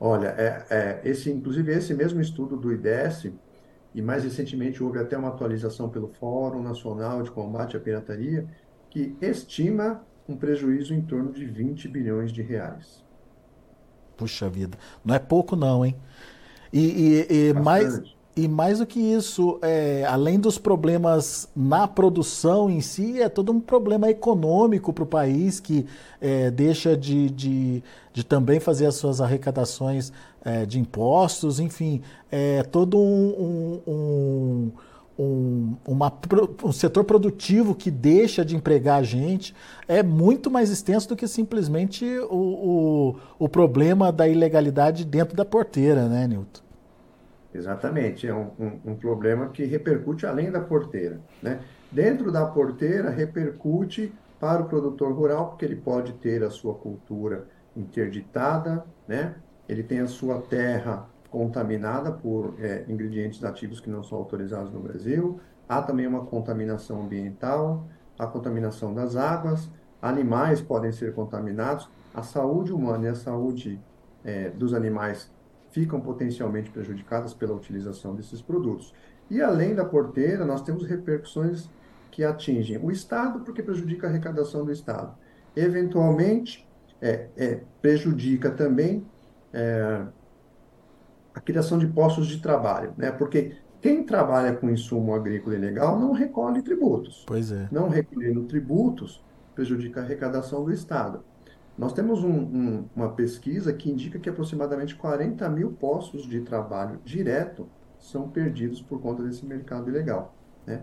Olha, 0.05 0.35
é, 0.37 0.67
é, 0.69 1.01
esse, 1.05 1.31
inclusive 1.31 1.71
esse 1.73 1.95
mesmo 1.95 2.21
estudo 2.21 2.57
do 2.57 2.73
IDES, 2.73 3.31
e 3.95 4.03
mais 4.03 4.25
recentemente 4.25 4.83
houve 4.83 4.99
até 4.99 5.17
uma 5.17 5.29
atualização 5.29 5.89
pelo 5.89 6.09
Fórum 6.09 6.61
Nacional 6.61 7.23
de 7.23 7.31
Combate 7.31 7.77
à 7.77 7.81
Pirataria, 7.81 8.49
que 8.91 9.17
estima 9.21 10.05
um 10.29 10.37
prejuízo 10.37 10.93
em 10.93 11.03
torno 11.03 11.31
de 11.31 11.45
20 11.45 11.87
bilhões 11.87 12.33
de 12.33 12.43
reais. 12.43 13.05
Puxa 14.17 14.51
vida, 14.51 14.77
não 15.05 15.15
é 15.15 15.21
pouco 15.21 15.55
não, 15.55 15.87
hein? 15.87 15.95
E, 16.73 17.27
e, 17.31 17.51
e 17.51 17.53
mais, 17.53 18.03
e 18.35 18.49
mais 18.49 18.79
do 18.79 18.87
que 18.87 18.99
isso, 18.99 19.59
é, 19.61 20.07
além 20.09 20.41
dos 20.41 20.57
problemas 20.57 21.49
na 21.55 21.87
produção 21.87 22.71
em 22.71 22.81
si, 22.81 23.21
é 23.21 23.29
todo 23.29 23.53
um 23.53 23.61
problema 23.61 24.09
econômico 24.09 24.91
para 24.91 25.05
o 25.05 25.07
país 25.07 25.61
que 25.61 25.85
é, 26.19 26.51
deixa 26.51 26.97
de, 26.97 27.29
de, 27.29 27.83
de, 28.11 28.25
também 28.25 28.59
fazer 28.59 28.87
as 28.87 28.95
suas 28.95 29.21
arrecadações 29.21 30.11
é, 30.43 30.65
de 30.65 30.81
impostos, 30.81 31.61
enfim, 31.61 32.01
é 32.31 32.63
todo 32.63 32.99
um, 32.99 33.83
um, 33.87 34.73
um, 35.19 35.77
uma, 35.87 36.11
um 36.65 36.73
setor 36.73 37.05
produtivo 37.05 37.75
que 37.75 37.91
deixa 37.91 38.43
de 38.43 38.57
empregar 38.57 39.01
a 39.01 39.03
gente. 39.03 39.55
É 39.87 40.03
muito 40.03 40.51
mais 40.51 40.71
extenso 40.71 41.07
do 41.07 41.17
que 41.17 41.29
simplesmente 41.29 42.07
o, 42.31 42.35
o, 42.35 43.17
o 43.39 43.49
problema 43.49 44.11
da 44.11 44.27
ilegalidade 44.27 45.05
dentro 45.05 45.37
da 45.37 45.45
porteira, 45.45 46.09
né, 46.09 46.27
Nilton? 46.27 46.72
Exatamente, 47.55 48.27
é 48.27 48.35
um, 48.35 48.51
um, 48.59 48.93
um, 48.93 48.95
problema 48.95 49.49
que 49.49 49.65
repercute 49.65 50.25
além 50.25 50.51
da 50.51 50.61
porteira. 50.61 51.21
Né? 51.43 51.61
Dentro 51.91 52.33
da 52.33 52.47
porteira, 52.47 53.11
repercute 53.11 54.13
para 54.41 54.63
o 54.63 54.65
produtor 54.67 55.13
rural, 55.13 55.51
porque 55.51 55.65
ele 55.65 55.77
pode 55.77 56.15
ter 56.15 56.43
a 56.43 56.51
sua 56.51 56.75
cultura 56.75 57.47
interditada, 57.77 58.85
né? 59.07 59.35
ele 59.69 59.83
tem 59.83 60.01
a 60.01 60.07
sua 60.07 60.41
terra 60.41 61.07
contaminada 61.31 62.11
por 62.11 62.55
é, 62.59 62.85
ingredientes 62.89 63.45
ativos 63.45 63.81
que 63.81 63.91
não 63.91 64.03
são 64.03 64.19
autorizados 64.19 64.73
no 64.73 64.81
Brasil, 64.81 65.39
há 65.69 65.81
também 65.81 66.07
uma 66.07 66.25
contaminação 66.25 67.03
ambiental, 67.03 67.87
a 68.19 68.27
contaminação 68.27 68.95
das 68.95 69.17
águas, 69.17 69.71
animais 70.01 70.61
podem 70.61 70.93
ser 70.93 71.15
contaminados, 71.15 71.89
a 72.15 72.23
saúde 72.23 72.73
humana 72.73 73.07
e 73.07 73.09
a 73.09 73.15
saúde 73.15 73.81
é, 74.25 74.51
dos 74.51 74.75
animais 74.75 75.31
ficam 75.73 76.01
potencialmente 76.01 76.71
prejudicadas 76.71 77.35
pela 77.35 77.55
utilização 77.55 78.15
desses 78.15 78.41
produtos. 78.41 78.95
E 79.29 79.41
além 79.41 79.75
da 79.75 79.85
porteira, 79.85 80.45
nós 80.45 80.63
temos 80.63 80.87
repercussões 80.87 81.69
que 82.11 82.23
atingem 82.23 82.79
o 82.79 82.91
Estado, 82.91 83.41
porque 83.41 83.63
prejudica 83.63 84.07
a 84.07 84.11
arrecadação 84.11 84.65
do 84.65 84.71
Estado. 84.71 85.15
Eventualmente, 85.57 86.69
é, 87.01 87.29
é, 87.37 87.61
prejudica 87.81 88.51
também 88.51 89.05
é, 89.53 90.05
a 91.35 91.41
criação 91.41 91.79
de 91.79 91.87
postos 91.87 92.27
de 92.27 92.41
trabalho, 92.41 92.93
né? 92.97 93.11
porque 93.11 93.57
quem 93.81 94.05
trabalha 94.05 94.55
com 94.55 94.71
insumo 94.71 95.15
agrícola 95.15 95.57
ilegal 95.57 95.99
não 95.99 96.13
recolhe 96.13 96.63
tributos. 96.63 97.25
Pois 97.27 97.51
é. 97.51 97.69
Não 97.73 97.89
recolhendo 97.89 98.45
tributos 98.45 99.25
prejudica 99.55 100.01
a 100.01 100.05
arrecadação 100.05 100.65
do 100.65 100.73
Estado. 100.73 101.25
Nós 101.77 101.93
temos 101.93 102.23
um, 102.23 102.31
um, 102.31 102.85
uma 102.95 103.11
pesquisa 103.11 103.73
que 103.73 103.91
indica 103.91 104.19
que 104.19 104.29
aproximadamente 104.29 104.95
40 104.95 105.49
mil 105.49 105.73
postos 105.73 106.25
de 106.27 106.41
trabalho 106.41 107.01
direto 107.05 107.67
são 107.99 108.29
perdidos 108.29 108.83
por 108.83 109.01
conta 109.01 109.23
desse 109.23 109.47
mercado 109.47 109.89
ilegal. 109.89 110.35
Né? 110.67 110.83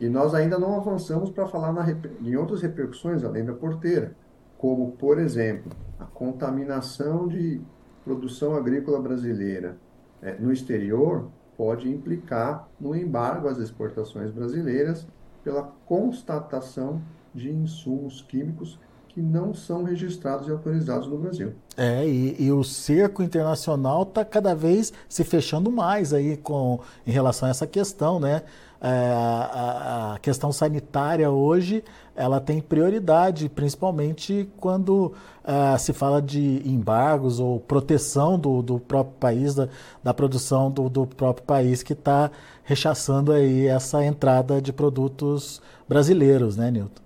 E 0.00 0.08
nós 0.08 0.34
ainda 0.34 0.58
não 0.58 0.76
avançamos 0.76 1.30
para 1.30 1.46
falar 1.46 1.72
na, 1.72 1.84
em 2.22 2.36
outras 2.36 2.62
repercussões 2.62 3.22
além 3.22 3.44
da 3.44 3.52
porteira, 3.52 4.16
como, 4.56 4.92
por 4.92 5.18
exemplo, 5.18 5.70
a 5.98 6.04
contaminação 6.04 7.28
de 7.28 7.60
produção 8.04 8.54
agrícola 8.54 9.00
brasileira 9.00 9.76
é, 10.22 10.34
no 10.38 10.52
exterior 10.52 11.28
pode 11.56 11.88
implicar 11.88 12.68
no 12.80 12.94
embargo 12.96 13.48
às 13.48 13.58
exportações 13.58 14.30
brasileiras 14.30 15.06
pela 15.42 15.62
constatação 15.86 17.02
de 17.34 17.50
insumos 17.50 18.22
químicos 18.22 18.80
que 19.14 19.22
não 19.22 19.54
são 19.54 19.84
registrados 19.84 20.48
e 20.48 20.50
autorizados 20.50 21.06
no 21.06 21.16
Brasil. 21.16 21.52
É, 21.76 22.04
e, 22.04 22.34
e 22.42 22.50
o 22.50 22.64
cerco 22.64 23.22
internacional 23.22 24.02
está 24.02 24.24
cada 24.24 24.56
vez 24.56 24.92
se 25.08 25.22
fechando 25.22 25.70
mais 25.70 26.12
aí 26.12 26.36
com, 26.36 26.80
em 27.06 27.12
relação 27.12 27.46
a 27.46 27.50
essa 27.50 27.66
questão, 27.66 28.18
né? 28.18 28.42
É, 28.80 29.12
a, 29.14 30.14
a, 30.14 30.18
questão 30.18 30.52
sanitária 30.52 31.30
hoje 31.30 31.82
ela 32.14 32.38
tem 32.38 32.60
prioridade, 32.60 33.48
principalmente 33.48 34.46
quando 34.58 35.14
uh, 35.42 35.78
se 35.78 35.92
fala 35.94 36.20
de 36.20 36.60
embargos 36.68 37.40
ou 37.40 37.58
proteção 37.60 38.38
do, 38.38 38.62
do 38.62 38.78
próprio 38.78 39.14
país, 39.18 39.54
da, 39.54 39.68
da 40.02 40.12
produção 40.12 40.70
do, 40.70 40.90
do 40.90 41.06
próprio 41.06 41.46
país 41.46 41.82
que 41.82 41.94
está 41.94 42.30
rechaçando 42.62 43.32
aí 43.32 43.66
essa 43.66 44.04
entrada 44.04 44.60
de 44.60 44.72
produtos 44.72 45.62
brasileiros, 45.88 46.56
né, 46.56 46.70
Nilton? 46.70 47.03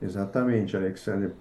Exatamente, 0.00 0.76
Alexander. 0.76 1.32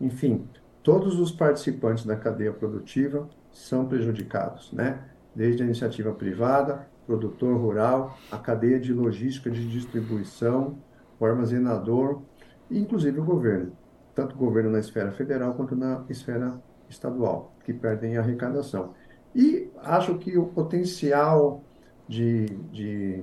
Enfim, 0.00 0.48
todos 0.82 1.18
os 1.18 1.30
participantes 1.30 2.04
da 2.04 2.16
cadeia 2.16 2.52
produtiva 2.52 3.28
são 3.52 3.86
prejudicados, 3.86 4.72
né? 4.72 5.02
Desde 5.34 5.62
a 5.62 5.66
iniciativa 5.66 6.12
privada, 6.12 6.88
produtor 7.06 7.56
rural, 7.56 8.18
a 8.30 8.38
cadeia 8.38 8.78
de 8.78 8.92
logística 8.92 9.50
de 9.50 9.66
distribuição, 9.68 10.78
o 11.18 11.26
armazenador 11.26 12.22
e 12.70 12.78
inclusive 12.78 13.18
o 13.20 13.24
governo, 13.24 13.72
tanto 14.14 14.34
o 14.34 14.38
governo 14.38 14.70
na 14.70 14.78
esfera 14.78 15.10
federal 15.12 15.54
quanto 15.54 15.74
na 15.74 16.04
esfera 16.08 16.60
estadual, 16.88 17.54
que 17.64 17.72
perdem 17.72 18.16
a 18.16 18.20
arrecadação. 18.20 18.94
E 19.34 19.70
acho 19.82 20.16
que 20.18 20.36
o 20.36 20.46
potencial 20.46 21.62
de, 22.06 22.46
de 22.72 23.22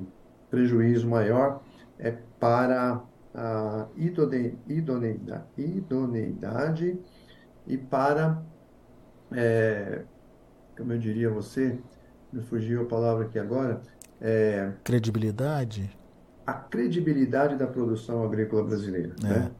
prejuízo 0.49 1.07
maior 1.07 1.61
é 1.97 2.11
para 2.39 3.01
a 3.35 3.87
idoneidade, 3.97 5.43
idoneidade 5.57 6.97
e 7.67 7.77
para, 7.77 8.41
é, 9.31 10.03
como 10.77 10.93
eu 10.93 10.97
diria 10.97 11.29
você, 11.29 11.77
me 12.31 12.41
fugiu 12.41 12.83
a 12.83 12.85
palavra 12.85 13.25
aqui 13.25 13.37
agora, 13.37 13.81
é, 14.21 14.71
credibilidade? 14.83 15.89
A 16.47 16.53
credibilidade 16.53 17.57
da 17.57 17.67
produção 17.67 18.23
agrícola 18.23 18.63
brasileira. 18.63 19.13
É. 19.23 19.27
Né? 19.27 19.51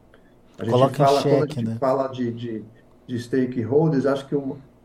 A 0.58 0.64
gente 0.64 0.72
Coloca 0.72 1.04
fala, 1.04 1.20
cheque, 1.20 1.36
quando 1.36 1.50
a 1.50 1.54
gente 1.54 1.68
né? 1.68 1.76
fala 1.78 2.08
de, 2.08 2.32
de, 2.32 2.64
de 3.06 3.18
stakeholders, 3.18 4.06
acho 4.06 4.26
que 4.26 4.34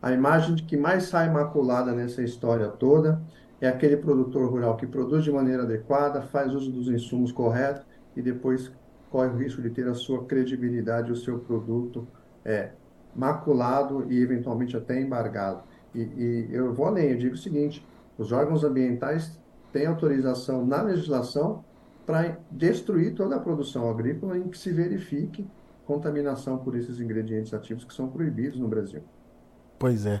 a 0.02 0.12
imagem 0.12 0.56
que 0.56 0.76
mais 0.76 1.04
sai 1.04 1.30
maculada 1.30 1.92
nessa 1.92 2.22
história 2.22 2.68
toda 2.68 3.22
é 3.58 3.68
aquele 3.68 3.96
produtor 3.96 4.50
rural 4.50 4.76
que 4.76 4.86
produz 4.86 5.24
de 5.24 5.30
maneira 5.30 5.62
adequada, 5.62 6.20
faz 6.20 6.52
uso 6.52 6.70
dos 6.70 6.88
insumos 6.88 7.32
corretos 7.32 7.86
e 8.14 8.20
depois 8.20 8.70
corre 9.12 9.28
o 9.28 9.36
risco 9.36 9.60
de 9.60 9.68
ter 9.68 9.86
a 9.86 9.94
sua 9.94 10.24
credibilidade, 10.24 11.12
o 11.12 11.16
seu 11.16 11.38
produto 11.38 12.08
é, 12.42 12.70
maculado 13.14 14.10
e 14.10 14.18
eventualmente 14.20 14.74
até 14.74 14.98
embargado. 14.98 15.62
E, 15.94 16.00
e 16.00 16.48
eu 16.50 16.72
vou 16.72 16.86
além, 16.86 17.10
eu 17.10 17.18
digo 17.18 17.34
o 17.34 17.38
seguinte: 17.38 17.86
os 18.16 18.32
órgãos 18.32 18.64
ambientais 18.64 19.38
têm 19.70 19.86
autorização 19.86 20.64
na 20.64 20.80
legislação 20.80 21.62
para 22.06 22.38
destruir 22.50 23.14
toda 23.14 23.36
a 23.36 23.38
produção 23.38 23.88
agrícola 23.88 24.36
em 24.36 24.48
que 24.48 24.58
se 24.58 24.72
verifique 24.72 25.46
contaminação 25.86 26.58
por 26.58 26.74
esses 26.74 26.98
ingredientes 26.98 27.52
ativos 27.52 27.84
que 27.84 27.92
são 27.92 28.08
proibidos 28.08 28.58
no 28.58 28.66
Brasil. 28.66 29.02
Pois 29.78 30.06
é. 30.06 30.20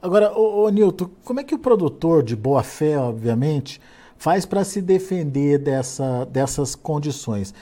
Agora, 0.00 0.32
ô, 0.32 0.64
ô 0.64 0.68
Nilton, 0.68 1.10
como 1.24 1.38
é 1.38 1.44
que 1.44 1.54
o 1.54 1.58
produtor, 1.58 2.22
de 2.22 2.34
boa 2.34 2.62
fé, 2.62 2.98
obviamente, 2.98 3.80
faz 4.16 4.46
para 4.46 4.64
se 4.64 4.80
defender 4.80 5.58
dessa, 5.58 6.24
dessas 6.24 6.74
condições? 6.74 7.54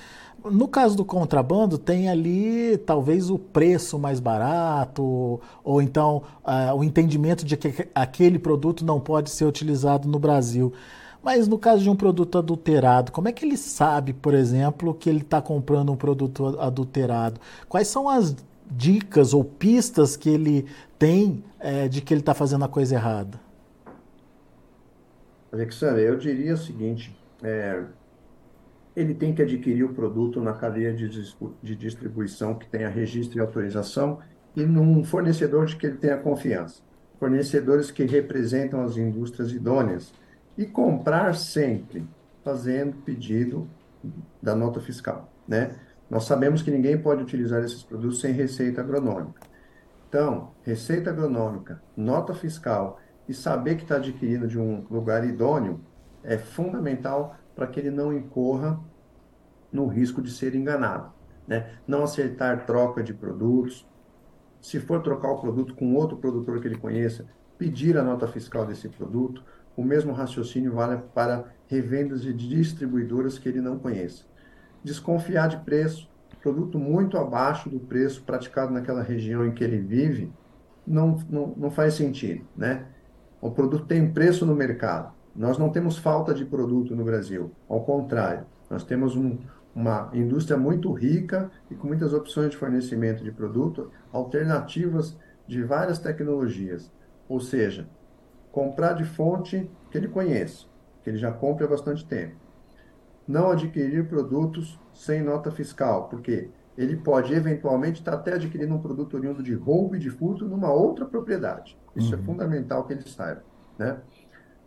No 0.44 0.68
caso 0.68 0.96
do 0.96 1.04
contrabando, 1.04 1.76
tem 1.76 2.08
ali 2.08 2.78
talvez 2.78 3.30
o 3.30 3.38
preço 3.38 3.98
mais 3.98 4.20
barato, 4.20 5.40
ou 5.62 5.82
então 5.82 6.22
uh, 6.44 6.74
o 6.74 6.84
entendimento 6.84 7.44
de 7.44 7.56
que 7.56 7.88
aquele 7.94 8.38
produto 8.38 8.84
não 8.84 9.00
pode 9.00 9.30
ser 9.30 9.44
utilizado 9.44 10.08
no 10.08 10.18
Brasil. 10.18 10.72
Mas 11.22 11.46
no 11.46 11.58
caso 11.58 11.82
de 11.82 11.90
um 11.90 11.96
produto 11.96 12.38
adulterado, 12.38 13.12
como 13.12 13.28
é 13.28 13.32
que 13.32 13.44
ele 13.44 13.56
sabe, 13.56 14.12
por 14.12 14.32
exemplo, 14.32 14.94
que 14.94 15.10
ele 15.10 15.20
está 15.20 15.42
comprando 15.42 15.92
um 15.92 15.96
produto 15.96 16.58
adulterado? 16.58 17.40
Quais 17.68 17.88
são 17.88 18.08
as 18.08 18.34
dicas 18.70 19.34
ou 19.34 19.44
pistas 19.44 20.16
que 20.16 20.30
ele 20.30 20.66
tem 20.98 21.44
é, 21.58 21.88
de 21.88 22.00
que 22.00 22.14
ele 22.14 22.20
está 22.20 22.32
fazendo 22.32 22.64
a 22.64 22.68
coisa 22.68 22.94
errada? 22.94 23.38
Alexandre, 25.52 26.02
eu 26.04 26.16
diria 26.16 26.54
o 26.54 26.56
seguinte: 26.56 27.14
é, 27.42 27.82
ele 29.00 29.14
tem 29.14 29.34
que 29.34 29.42
adquirir 29.42 29.84
o 29.84 29.94
produto 29.94 30.40
na 30.40 30.52
cadeia 30.52 30.92
de, 30.92 31.76
distribuição 31.76 32.54
que 32.54 32.68
tenha 32.68 32.88
registro 32.88 33.38
e 33.38 33.40
autorização 33.40 34.18
e 34.54 34.64
num 34.64 35.02
fornecedor 35.04 35.66
de 35.66 35.76
que 35.76 35.86
ele 35.86 35.96
tenha 35.96 36.16
confiança. 36.16 36.82
Fornecedores 37.18 37.90
que 37.90 38.04
representam 38.04 38.82
as 38.82 38.96
indústrias 38.96 39.52
idôneas. 39.52 40.12
E 40.58 40.66
comprar 40.66 41.34
sempre 41.34 42.06
fazendo 42.44 42.96
pedido 43.04 43.68
da 44.42 44.54
nota 44.54 44.80
fiscal, 44.80 45.30
né? 45.46 45.70
Nós 46.10 46.24
sabemos 46.24 46.60
que 46.60 46.70
ninguém 46.70 46.98
pode 46.98 47.22
utilizar 47.22 47.62
esses 47.62 47.82
produtos 47.82 48.20
sem 48.20 48.32
receita 48.32 48.80
agronômica. 48.80 49.40
Então, 50.08 50.50
receita 50.62 51.10
agronômica, 51.10 51.80
nota 51.96 52.34
fiscal 52.34 52.98
e 53.28 53.32
saber 53.32 53.76
que 53.76 53.84
está 53.84 53.96
adquirindo 53.96 54.48
de 54.48 54.58
um 54.58 54.84
lugar 54.90 55.24
idôneo 55.24 55.80
é 56.24 56.36
fundamental 56.36 57.36
para 57.54 57.68
que 57.68 57.78
ele 57.78 57.90
não 57.90 58.12
incorra 58.12 58.80
no 59.72 59.86
risco 59.86 60.22
de 60.22 60.30
ser 60.30 60.54
enganado. 60.54 61.12
Né? 61.46 61.70
Não 61.86 62.02
acertar 62.02 62.66
troca 62.66 63.02
de 63.02 63.14
produtos. 63.14 63.86
Se 64.60 64.78
for 64.78 65.02
trocar 65.02 65.30
o 65.30 65.40
produto 65.40 65.74
com 65.74 65.94
outro 65.94 66.16
produtor 66.16 66.60
que 66.60 66.68
ele 66.68 66.78
conheça, 66.78 67.26
pedir 67.58 67.98
a 67.98 68.02
nota 68.02 68.26
fiscal 68.26 68.64
desse 68.64 68.88
produto. 68.88 69.44
O 69.76 69.84
mesmo 69.84 70.12
raciocínio 70.12 70.72
vale 70.72 71.00
para 71.14 71.44
revendas 71.66 72.22
de 72.22 72.32
distribuidoras 72.32 73.38
que 73.38 73.48
ele 73.48 73.60
não 73.60 73.78
conheça. 73.78 74.24
Desconfiar 74.82 75.48
de 75.48 75.58
preço, 75.58 76.08
produto 76.42 76.78
muito 76.78 77.18
abaixo 77.18 77.68
do 77.68 77.78
preço 77.78 78.22
praticado 78.22 78.72
naquela 78.72 79.02
região 79.02 79.46
em 79.46 79.52
que 79.52 79.62
ele 79.62 79.78
vive, 79.78 80.32
não, 80.86 81.18
não, 81.28 81.54
não 81.56 81.70
faz 81.70 81.94
sentido, 81.94 82.44
né? 82.56 82.86
O 83.40 83.50
produto 83.50 83.86
tem 83.86 84.10
preço 84.10 84.44
no 84.44 84.54
mercado. 84.54 85.12
Nós 85.34 85.56
não 85.56 85.70
temos 85.70 85.96
falta 85.96 86.34
de 86.34 86.44
produto 86.44 86.96
no 86.96 87.04
Brasil. 87.04 87.52
Ao 87.68 87.82
contrário, 87.84 88.44
nós 88.68 88.84
temos 88.84 89.16
um, 89.16 89.38
uma 89.80 90.10
indústria 90.12 90.56
muito 90.56 90.92
rica 90.92 91.50
e 91.70 91.74
com 91.74 91.88
muitas 91.88 92.12
opções 92.12 92.50
de 92.50 92.56
fornecimento 92.56 93.24
de 93.24 93.32
produto, 93.32 93.90
alternativas 94.12 95.16
de 95.46 95.62
várias 95.62 95.98
tecnologias. 95.98 96.92
Ou 97.28 97.40
seja, 97.40 97.88
comprar 98.52 98.94
de 98.94 99.04
fonte 99.04 99.70
que 99.90 99.98
ele 99.98 100.08
conhece, 100.08 100.66
que 101.02 101.10
ele 101.10 101.18
já 101.18 101.32
compra 101.32 101.66
há 101.66 101.68
bastante 101.68 102.04
tempo 102.04 102.36
não 103.30 103.50
adquirir 103.50 104.08
produtos 104.08 104.78
sem 104.92 105.22
nota 105.22 105.50
fiscal, 105.52 106.08
porque 106.08 106.50
ele 106.76 106.96
pode 106.96 107.32
eventualmente 107.32 108.00
estar 108.00 108.14
até 108.14 108.34
adquirindo 108.34 108.74
um 108.74 108.80
produto 108.80 109.16
oriundo 109.16 109.42
de 109.42 109.54
roubo 109.54 109.94
e 109.94 109.98
de 109.98 110.10
furto 110.10 110.46
numa 110.46 110.72
outra 110.72 111.06
propriedade. 111.06 111.78
Isso 111.94 112.12
é 112.12 112.16
uhum. 112.16 112.22
é 112.22 112.26
fundamental 112.26 112.84
que 112.84 112.92
ele 112.92 113.08
saiba. 113.08 113.42
Né? 113.78 113.98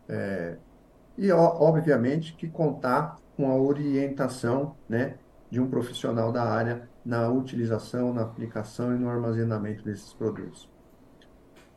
É, 0.08 0.58
e, 1.18 1.32
obviamente, 1.32 2.34
que 2.36 2.48
contar 2.48 3.18
com 3.36 3.50
a 3.50 3.56
orientação 3.56 4.76
né, 4.88 5.16
de 5.50 5.60
um 5.60 5.68
profissional 5.68 6.32
da 6.32 6.44
área 6.44 6.88
na 7.06 7.30
utilização, 7.30 8.14
na 8.14 8.22
aplicação 8.22 8.96
e 8.96 9.00
no 9.00 9.10
armazenamento 9.10 9.84
desses 9.84 10.14
produtos. 10.14 10.70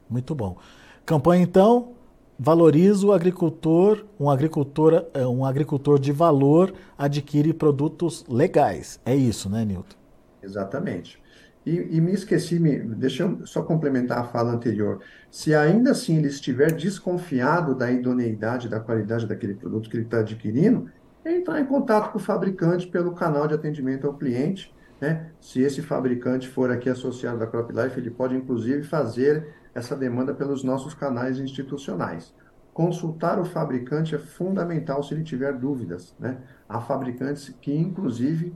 Muito 0.09 0.35
bom. 0.35 0.57
Campanha, 1.05 1.42
então, 1.42 1.95
valoriza 2.38 3.07
o 3.07 3.12
agricultor, 3.12 4.05
um 4.19 4.31
agricultor, 4.31 5.07
é, 5.14 5.27
um 5.27 5.45
agricultor 5.45 5.99
de 5.99 6.12
valor 6.12 6.73
adquire 6.97 7.53
produtos 7.53 8.25
legais. 8.29 9.01
É 9.05 9.14
isso, 9.14 9.49
né, 9.51 9.64
Nilton? 9.64 9.97
Exatamente. 10.42 11.21
E, 11.64 11.97
e, 11.97 12.01
me 12.01 12.12
esqueci, 12.12 12.61
me, 12.61 12.79
deixa 12.79 13.25
eu 13.25 13.45
só 13.45 13.61
complementar 13.61 14.19
a 14.19 14.25
fala 14.25 14.53
anterior. 14.53 15.01
Se 15.29 15.53
ainda 15.53 15.90
assim 15.90 16.16
ele 16.16 16.29
estiver 16.29 16.73
desconfiado 16.73 17.75
da 17.75 17.90
idoneidade, 17.90 18.69
da 18.69 18.79
qualidade 18.79 19.27
daquele 19.27 19.55
produto 19.55 19.90
que 19.90 19.97
ele 19.97 20.05
está 20.05 20.21
adquirindo, 20.21 20.88
é 21.27 21.37
entrar 21.37 21.61
em 21.61 21.67
contato 21.67 22.12
com 22.12 22.19
o 22.19 22.21
fabricante 22.23 22.87
pelo 22.87 23.12
canal 23.12 23.49
de 23.49 23.55
atendimento 23.55 24.07
ao 24.07 24.15
cliente. 24.15 24.73
Né? 25.01 25.31
Se 25.41 25.61
esse 25.61 25.83
fabricante 25.83 26.49
for 26.49 26.71
aqui 26.71 26.89
associado 26.89 27.39
da 27.39 27.49
CropLife, 27.49 27.99
ele 27.99 28.11
pode 28.11 28.37
inclusive 28.37 28.85
fazer 28.85 29.53
essa 29.75 29.97
demanda 29.97 30.33
pelos 30.33 30.62
nossos 30.62 30.95
canais 30.95 31.41
institucionais. 31.41 32.33
Consultar 32.73 33.41
o 33.41 33.45
fabricante 33.45 34.15
é 34.15 34.19
fundamental 34.19 35.03
se 35.03 35.15
ele 35.15 35.25
tiver 35.25 35.53
dúvidas. 35.55 36.15
Né? 36.19 36.39
Há 36.69 36.81
fabricantes 36.81 37.53
que, 37.61 37.75
inclusive, 37.75 38.55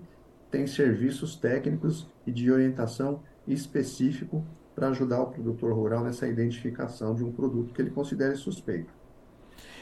têm 0.48 0.66
serviços 0.66 1.34
técnicos 1.34 2.08
e 2.24 2.30
de 2.30 2.52
orientação 2.52 3.20
específico 3.48 4.44
para 4.76 4.88
ajudar 4.90 5.20
o 5.20 5.26
produtor 5.26 5.72
rural 5.72 6.04
nessa 6.04 6.28
identificação 6.28 7.16
de 7.16 7.24
um 7.24 7.32
produto 7.32 7.74
que 7.74 7.82
ele 7.82 7.90
considere 7.90 8.36
suspeito. 8.36 8.99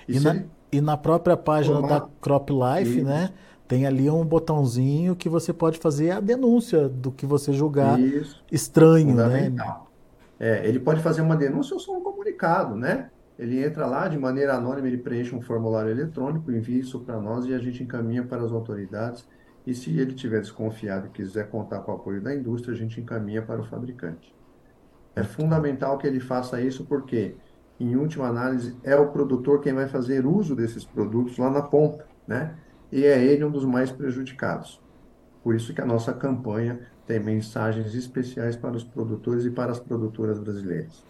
E, 0.09 0.21
na, 0.21 0.43
e 0.73 0.81
na, 0.81 0.97
própria 0.97 1.37
página 1.37 1.83
da 1.83 2.07
Crop 2.21 2.51
Life, 2.51 3.03
né? 3.03 3.31
Tem 3.67 3.87
ali 3.87 4.09
um 4.09 4.25
botãozinho 4.25 5.15
que 5.15 5.29
você 5.29 5.53
pode 5.53 5.79
fazer 5.79 6.11
a 6.13 6.21
denúncia 6.21 6.89
do 6.89 7.13
que 7.13 7.27
você 7.27 7.53
julgar 7.53 8.01
Isso. 8.01 8.43
estranho, 8.51 9.15
né? 9.15 9.53
É, 10.41 10.67
ele 10.67 10.79
pode 10.79 11.03
fazer 11.03 11.21
uma 11.21 11.37
denúncia 11.37 11.75
ou 11.75 11.81
só 11.81 11.97
um 11.97 12.01
comunicado, 12.01 12.75
né? 12.75 13.11
Ele 13.39 13.63
entra 13.63 13.87
lá 13.87 14.09
de 14.09 14.19
maneira 14.19 14.55
anônima, 14.55 14.89
ele 14.89 14.99
preenche 14.99 15.35
um 15.35 15.41
formulário 15.41 15.91
eletrônico, 15.91 16.51
envia 16.51 16.81
isso 16.81 16.99
para 17.01 17.21
nós 17.21 17.45
e 17.45 17.55
a 17.55 17.59
gente 17.59 17.83
encaminha 17.83 18.23
para 18.23 18.43
as 18.43 18.51
autoridades. 18.51 19.27
E 19.67 19.75
se 19.75 19.97
ele 19.99 20.15
tiver 20.15 20.41
desconfiado 20.41 21.07
e 21.07 21.11
quiser 21.11 21.49
contar 21.51 21.81
com 21.81 21.93
o 21.93 21.95
apoio 21.95 22.21
da 22.21 22.35
indústria, 22.35 22.75
a 22.75 22.77
gente 22.77 23.01
encaminha 23.01 23.43
para 23.43 23.61
o 23.61 23.65
fabricante. 23.65 24.35
É 25.15 25.23
fundamental 25.23 25.99
que 25.99 26.07
ele 26.07 26.21
faça 26.21 26.61
isso 26.61 26.85
porque, 26.85 27.37
em 27.81 27.97
última 27.97 28.27
análise, 28.27 28.77
é 28.83 28.97
o 28.97 29.09
produtor 29.09 29.61
quem 29.61 29.73
vai 29.73 29.89
fazer 29.89 30.27
uso 30.27 30.55
desses 30.55 30.85
produtos 30.85 31.39
lá 31.39 31.51
na 31.51 31.63
ponta, 31.63 32.07
né? 32.27 32.55
E 32.91 33.05
é 33.05 33.23
ele 33.23 33.45
um 33.45 33.51
dos 33.51 33.65
mais 33.65 33.91
prejudicados. 33.91 34.81
Por 35.43 35.55
isso 35.55 35.73
que 35.73 35.81
a 35.81 35.87
nossa 35.87 36.13
campanha 36.13 36.81
tem 37.07 37.21
mensagens 37.21 37.95
especiais 37.95 38.57
para 38.57 38.77
os 38.77 38.85
produtores 38.85 39.45
e 39.45 39.51
para 39.51 39.73
as 39.73 39.79
produtoras 39.79 40.39
brasileiras. 40.39 41.05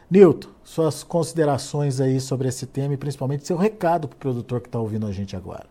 Nilton, 0.10 0.50
suas 0.64 1.04
considerações 1.04 2.02
aí 2.02 2.20
sobre 2.20 2.48
esse 2.48 2.66
tema 2.66 2.94
e 2.94 2.98
principalmente 2.98 3.48
seu 3.48 3.58
recado 3.58 4.08
para 4.08 4.16
o 4.16 4.20
produtor 4.20 4.62
que 4.62 4.68
está 4.68 4.80
ouvindo 4.80 5.08
a 5.08 5.12
gente 5.12 5.36
agora. 5.36 5.66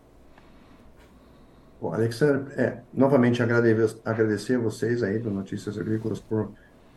Bom, 1.79 1.93
Alexandre, 1.93 2.53
é, 2.55 2.79
novamente 2.93 3.41
agradecer, 3.41 3.97
agradecer 4.03 4.55
a 4.55 4.59
vocês 4.59 5.03
aí 5.03 5.19
do 5.19 5.31
Notícias 5.31 5.77
Agrícolas 5.77 6.19
por 6.19 6.51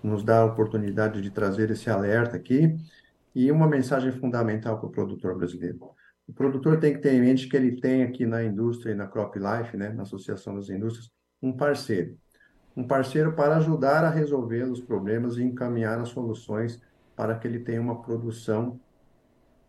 nos 0.04 0.22
dar 0.22 0.40
a 0.40 0.44
oportunidade 0.44 1.22
de 1.22 1.30
trazer 1.30 1.70
esse 1.70 1.88
alerta 1.88 2.36
aqui 2.36 2.76
e 3.34 3.50
uma 3.50 3.66
mensagem 3.66 4.12
fundamental 4.12 4.78
para 4.78 4.86
o 4.86 4.92
produtor 4.92 5.36
brasileiro. 5.36 5.78
O 6.28 6.32
produtor 6.32 6.78
tem 6.78 6.92
que 6.92 7.00
ter 7.00 7.14
em 7.14 7.20
mente 7.20 7.48
que 7.48 7.56
ele 7.56 7.80
tem 7.80 8.02
aqui 8.02 8.26
na 8.26 8.44
indústria 8.44 8.92
e 8.92 8.94
na 8.94 9.06
Crop 9.06 9.34
Life, 9.36 9.76
né, 9.76 9.88
na 9.88 10.02
Associação 10.02 10.54
das 10.54 10.68
Indústrias, 10.68 11.10
um 11.42 11.52
parceiro. 11.52 12.18
Um 12.76 12.86
parceiro 12.86 13.32
para 13.32 13.56
ajudar 13.56 14.04
a 14.04 14.10
resolver 14.10 14.64
os 14.64 14.80
problemas 14.80 15.36
e 15.38 15.42
encaminhar 15.42 15.98
as 15.98 16.10
soluções 16.10 16.80
para 17.16 17.34
que 17.36 17.48
ele 17.48 17.60
tenha 17.60 17.80
uma 17.80 18.02
produção 18.02 18.78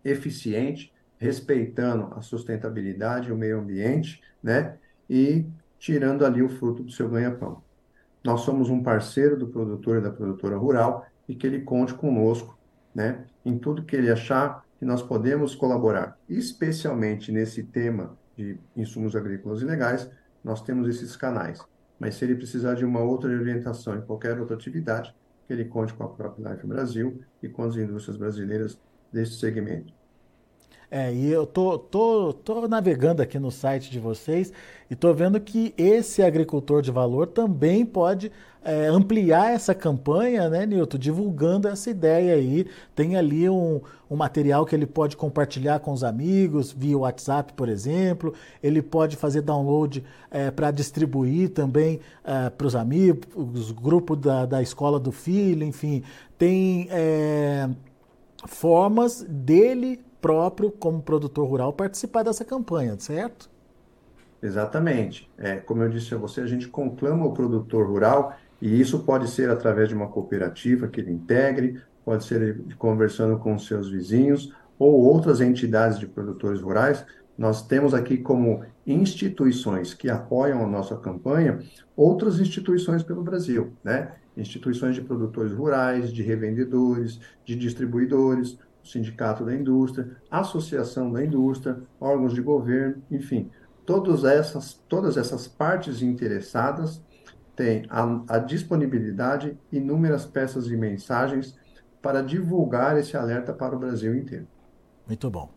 eficiente, 0.04 0.94
respeitando 1.18 2.14
a 2.14 2.22
sustentabilidade, 2.22 3.32
o 3.32 3.38
meio 3.38 3.60
ambiente, 3.60 4.22
né? 4.42 4.78
E 5.10 5.46
tirando 5.80 6.26
ali 6.26 6.42
o 6.42 6.50
fruto 6.50 6.84
do 6.84 6.92
seu 6.92 7.10
ganha-pão. 7.10 7.65
Nós 8.26 8.42
somos 8.42 8.72
um 8.72 8.82
parceiro 8.82 9.38
do 9.38 9.48
produtor 9.48 10.00
e 10.00 10.02
da 10.02 10.10
produtora 10.10 10.58
rural 10.58 11.06
e 11.30 11.36
que 11.36 11.46
ele 11.46 11.62
conte 11.62 11.94
conosco, 11.94 12.58
né? 12.94 13.24
Em 13.46 13.56
tudo 13.56 13.84
que 13.84 13.96
ele 13.96 14.10
achar 14.10 14.66
que 14.80 14.84
nós 14.84 15.04
podemos 15.04 15.54
colaborar, 15.54 16.18
especialmente 16.28 17.32
nesse 17.32 17.62
tema 17.62 18.18
de 18.36 18.58
insumos 18.76 19.16
agrícolas 19.16 19.62
ilegais, 19.62 20.10
nós 20.44 20.60
temos 20.64 20.90
esses 20.90 21.16
canais. 21.16 21.64
Mas 22.00 22.16
se 22.16 22.26
ele 22.26 22.34
precisar 22.34 22.74
de 22.74 22.84
uma 22.84 23.00
outra 23.00 23.30
orientação 23.30 23.96
em 23.96 24.02
qualquer 24.02 24.40
outra 24.40 24.56
atividade, 24.56 25.16
que 25.46 25.54
ele 25.54 25.66
conte 25.66 25.94
com 25.94 26.04
a 26.04 26.10
própria 26.10 26.50
Life 26.50 26.66
Brasil 26.66 27.22
e 27.44 27.48
com 27.48 27.64
as 27.64 27.76
indústrias 27.78 28.18
brasileiras 28.18 28.80
desse 29.14 29.34
segmento. 29.34 29.94
É, 30.90 31.14
e 31.14 31.32
eu 31.32 31.46
tô, 31.46 31.78
tô, 31.78 32.34
tô 32.34 32.68
navegando 32.68 33.22
aqui 33.22 33.40
no 33.40 33.52
site 33.52 33.90
de 33.90 34.00
vocês 34.00 34.54
e 34.90 34.96
tô 34.96 35.14
vendo 35.14 35.40
que 35.40 35.74
esse 35.78 36.22
agricultor 36.22 36.82
de 36.82 36.92
valor 36.92 37.28
também 37.28 37.86
pode 37.86 38.32
é, 38.64 38.88
ampliar 38.88 39.52
essa 39.52 39.76
campanha, 39.76 40.50
né, 40.50 40.66
Nilton? 40.66 40.98
Divulgando 40.98 41.68
essa 41.68 41.90
ideia 41.90 42.34
aí. 42.34 42.66
Tem 42.96 43.16
ali 43.16 43.48
um, 43.48 43.80
um 44.10 44.16
material 44.16 44.66
que 44.66 44.76
ele 44.76 44.88
pode 44.88 45.16
compartilhar 45.16 45.80
com 45.80 45.92
os 45.92 46.04
amigos, 46.04 46.72
via 46.72 46.98
WhatsApp, 46.98 47.54
por 47.54 47.70
exemplo. 47.70 48.34
Ele 48.62 48.82
pode 48.82 49.16
fazer 49.18 49.42
download 49.42 50.04
é, 50.32 50.50
para 50.50 50.72
distribuir 50.72 51.50
também 51.50 52.00
é, 52.24 52.50
para 52.50 52.66
os 52.66 52.76
amigos, 52.76 53.28
os 53.36 53.72
grupos 53.72 54.20
da, 54.20 54.48
da 54.48 54.62
escola 54.64 55.00
do 55.00 55.12
filho, 55.12 55.64
enfim. 55.64 56.02
Tem 56.36 56.88
é, 56.90 57.70
formas 58.48 59.24
dele 59.30 60.00
próprio, 60.26 60.72
como 60.72 61.04
produtor 61.04 61.48
rural, 61.48 61.72
participar 61.72 62.24
dessa 62.24 62.44
campanha, 62.44 62.96
certo? 62.98 63.48
Exatamente. 64.42 65.32
É, 65.38 65.58
como 65.58 65.84
eu 65.84 65.90
disse 65.90 66.16
a 66.16 66.18
você, 66.18 66.42
a 66.42 66.48
gente 66.48 66.68
conclama 66.68 67.28
o 67.28 67.32
produtor 67.32 67.86
rural 67.86 68.36
e 68.60 68.82
isso 68.82 69.04
pode 69.04 69.30
ser 69.30 69.52
através 69.52 69.88
de 69.88 69.94
uma 69.94 70.08
cooperativa 70.08 70.88
que 70.88 71.00
ele 71.00 71.12
integre, 71.12 71.80
pode 72.04 72.26
ser 72.26 72.60
conversando 72.80 73.38
com 73.38 73.60
seus 73.60 73.88
vizinhos 73.92 74.52
ou 74.80 74.94
outras 74.94 75.42
entidades 75.42 76.00
de 76.00 76.08
produtores 76.08 76.60
rurais. 76.60 77.06
Nós 77.38 77.62
temos 77.68 77.94
aqui 77.94 78.18
como 78.18 78.64
instituições 78.88 79.94
que 79.94 80.10
apoiam 80.10 80.64
a 80.64 80.68
nossa 80.68 80.96
campanha 80.96 81.60
outras 81.96 82.40
instituições 82.40 83.04
pelo 83.04 83.22
Brasil, 83.22 83.74
né? 83.84 84.14
Instituições 84.36 84.96
de 84.96 85.02
produtores 85.02 85.54
rurais, 85.54 86.12
de 86.12 86.24
revendedores, 86.24 87.20
de 87.46 87.56
distribuidores, 87.56 88.58
Sindicato 88.86 89.44
da 89.44 89.54
Indústria, 89.54 90.16
Associação 90.30 91.12
da 91.12 91.24
Indústria, 91.24 91.82
órgãos 92.00 92.34
de 92.34 92.42
governo, 92.42 93.02
enfim, 93.10 93.50
todas 93.86 94.24
essas, 94.24 94.74
todas 94.88 95.18
essas 95.18 95.48
partes 95.48 96.02
interessadas 96.02 97.02
têm 97.56 97.86
a, 97.90 98.22
a 98.28 98.38
disponibilidade 98.38 99.58
inúmeras 99.72 100.26
peças 100.26 100.68
e 100.68 100.78
mensagens 100.78 101.58
para 102.02 102.22
divulgar 102.22 102.98
esse 102.98 103.18
alerta 103.18 103.52
para 103.54 103.76
o 103.76 103.80
Brasil 103.80 104.16
inteiro. 104.16 104.48
Muito 105.08 105.30
bom. 105.30 105.50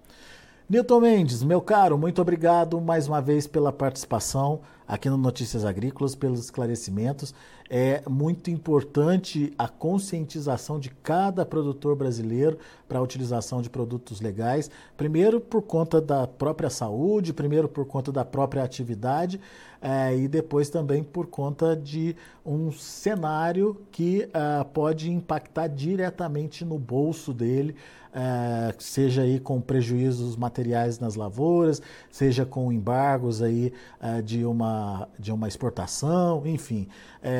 Nilton 0.70 1.00
Mendes, 1.00 1.42
meu 1.42 1.62
caro, 1.62 1.96
muito 1.96 2.20
obrigado 2.20 2.78
mais 2.78 3.08
uma 3.08 3.22
vez 3.22 3.46
pela 3.46 3.72
participação 3.72 4.60
aqui 4.86 5.08
no 5.08 5.16
Notícias 5.16 5.64
Agrícolas, 5.64 6.14
pelos 6.14 6.40
esclarecimentos. 6.40 7.32
É 7.70 8.02
muito 8.06 8.50
importante 8.50 9.50
a 9.58 9.66
conscientização 9.66 10.78
de 10.78 10.90
cada 10.90 11.46
produtor 11.46 11.96
brasileiro 11.96 12.58
para 12.86 12.98
a 12.98 13.02
utilização 13.02 13.62
de 13.62 13.70
produtos 13.70 14.20
legais, 14.20 14.70
primeiro 14.94 15.40
por 15.40 15.62
conta 15.62 16.02
da 16.02 16.26
própria 16.26 16.68
saúde, 16.68 17.32
primeiro 17.32 17.66
por 17.66 17.86
conta 17.86 18.12
da 18.12 18.22
própria 18.22 18.62
atividade 18.62 19.40
é, 19.80 20.16
e 20.16 20.26
depois 20.26 20.68
também 20.68 21.02
por 21.02 21.26
conta 21.26 21.76
de 21.76 22.16
um 22.44 22.72
cenário 22.72 23.76
que 23.92 24.28
é, 24.32 24.64
pode 24.64 25.10
impactar 25.10 25.68
diretamente 25.68 26.64
no 26.64 26.78
bolso 26.78 27.32
dele 27.32 27.76
é, 28.10 28.74
seja 28.78 29.22
aí 29.22 29.38
com 29.38 29.60
prejuízos 29.60 30.34
materiais 30.34 30.98
nas 30.98 31.14
lavouras, 31.14 31.80
seja 32.10 32.44
com 32.44 32.72
embargos 32.72 33.42
aí 33.42 33.72
é, 34.00 34.22
de, 34.22 34.44
uma, 34.46 35.06
de 35.18 35.30
uma 35.30 35.46
exportação, 35.46 36.42
enfim, 36.46 36.88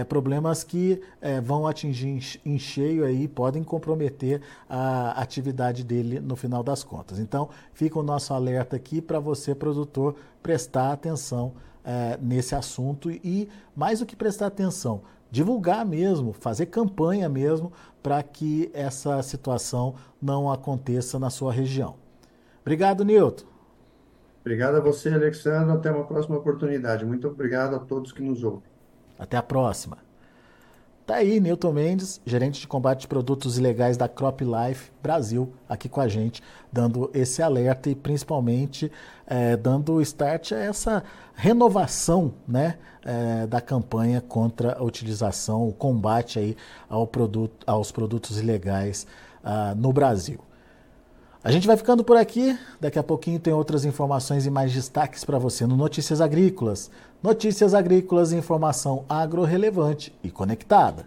problemas 0.09 0.64
que 0.64 1.01
vão 1.42 1.66
atingir 1.66 2.40
em 2.44 2.59
cheio 2.59 3.05
aí, 3.05 3.27
podem 3.29 3.62
comprometer 3.62 4.42
a 4.68 5.12
atividade 5.22 5.85
dele 5.85 6.20
no 6.20 6.35
final 6.37 6.62
das 6.62 6.83
contas. 6.83 7.18
Então, 7.18 7.48
fica 7.72 7.98
o 7.98 8.03
nosso 8.03 8.35
alerta 8.35 8.77
aqui 8.77 9.01
para 9.01 9.20
você, 9.20 9.55
produtor, 9.55 10.16
prestar 10.42 10.92
atenção 10.92 11.55
é, 11.85 12.19
nesse 12.21 12.55
assunto 12.55 13.11
e, 13.11 13.49
mais 13.75 14.01
do 14.01 14.07
que 14.07 14.17
prestar 14.17 14.47
atenção, 14.47 15.03
divulgar 15.31 15.85
mesmo, 15.85 16.33
fazer 16.33 16.67
campanha 16.67 17.29
mesmo 17.29 17.73
para 18.03 18.23
que 18.23 18.71
essa 18.73 19.23
situação 19.23 19.95
não 20.21 20.51
aconteça 20.51 21.19
na 21.19 21.31
sua 21.31 21.53
região. 21.53 21.97
Obrigado, 22.62 23.05
Nilton. 23.05 23.45
Obrigado 24.41 24.77
a 24.77 24.81
você, 24.81 25.11
Alexandre. 25.11 25.77
Até 25.77 25.91
uma 25.91 26.05
próxima 26.05 26.38
oportunidade. 26.38 27.05
Muito 27.05 27.29
obrigado 27.29 27.77
a 27.77 27.79
todos 27.79 28.12
que 28.12 28.23
nos 28.23 28.43
ouvem. 28.43 28.62
Até 29.19 29.37
a 29.37 29.43
próxima. 29.43 30.08
Tá 31.09 31.14
aí 31.14 31.40
Newton 31.40 31.73
Mendes, 31.73 32.21
gerente 32.27 32.61
de 32.61 32.68
combate 32.68 33.01
de 33.01 33.09
produtos 33.09 33.57
ilegais 33.57 33.97
da 33.97 34.07
Crop 34.07 34.42
Life 34.42 34.92
Brasil, 35.03 35.51
aqui 35.66 35.88
com 35.88 36.03
a 36.03 36.07
gente, 36.07 36.42
dando 36.71 37.11
esse 37.14 37.42
alerta 37.42 37.88
e 37.88 37.94
principalmente 37.94 38.92
é, 39.27 39.57
dando 39.57 40.03
start 40.03 40.53
a 40.53 40.59
essa 40.59 41.03
renovação 41.35 42.35
né, 42.47 42.77
é, 43.03 43.47
da 43.47 43.59
campanha 43.59 44.21
contra 44.21 44.75
a 44.75 44.83
utilização, 44.83 45.66
o 45.66 45.73
combate 45.73 46.38
aí 46.38 46.55
ao 46.90 47.07
produto, 47.07 47.64
aos 47.66 47.90
produtos 47.90 48.38
ilegais 48.38 49.07
uh, 49.42 49.75
no 49.75 49.94
Brasil. 49.94 50.38
A 51.42 51.53
gente 51.53 51.68
vai 51.68 51.77
ficando 51.77 52.03
por 52.03 52.16
aqui. 52.16 52.59
Daqui 52.81 52.98
a 52.98 53.03
pouquinho 53.03 53.38
tem 53.38 53.53
outras 53.53 53.85
informações 53.85 54.44
e 54.44 54.51
mais 54.51 54.72
destaques 54.72 55.24
para 55.24 55.38
você 55.38 55.66
no 55.66 55.77
Notícias 55.77 56.20
Agrícolas. 56.20 56.90
Notícias 57.22 57.74
Agrícolas, 57.74 58.33
informação 58.33 59.05
agro-relevante 59.09 60.12
e 60.22 60.31
conectada. 60.31 61.07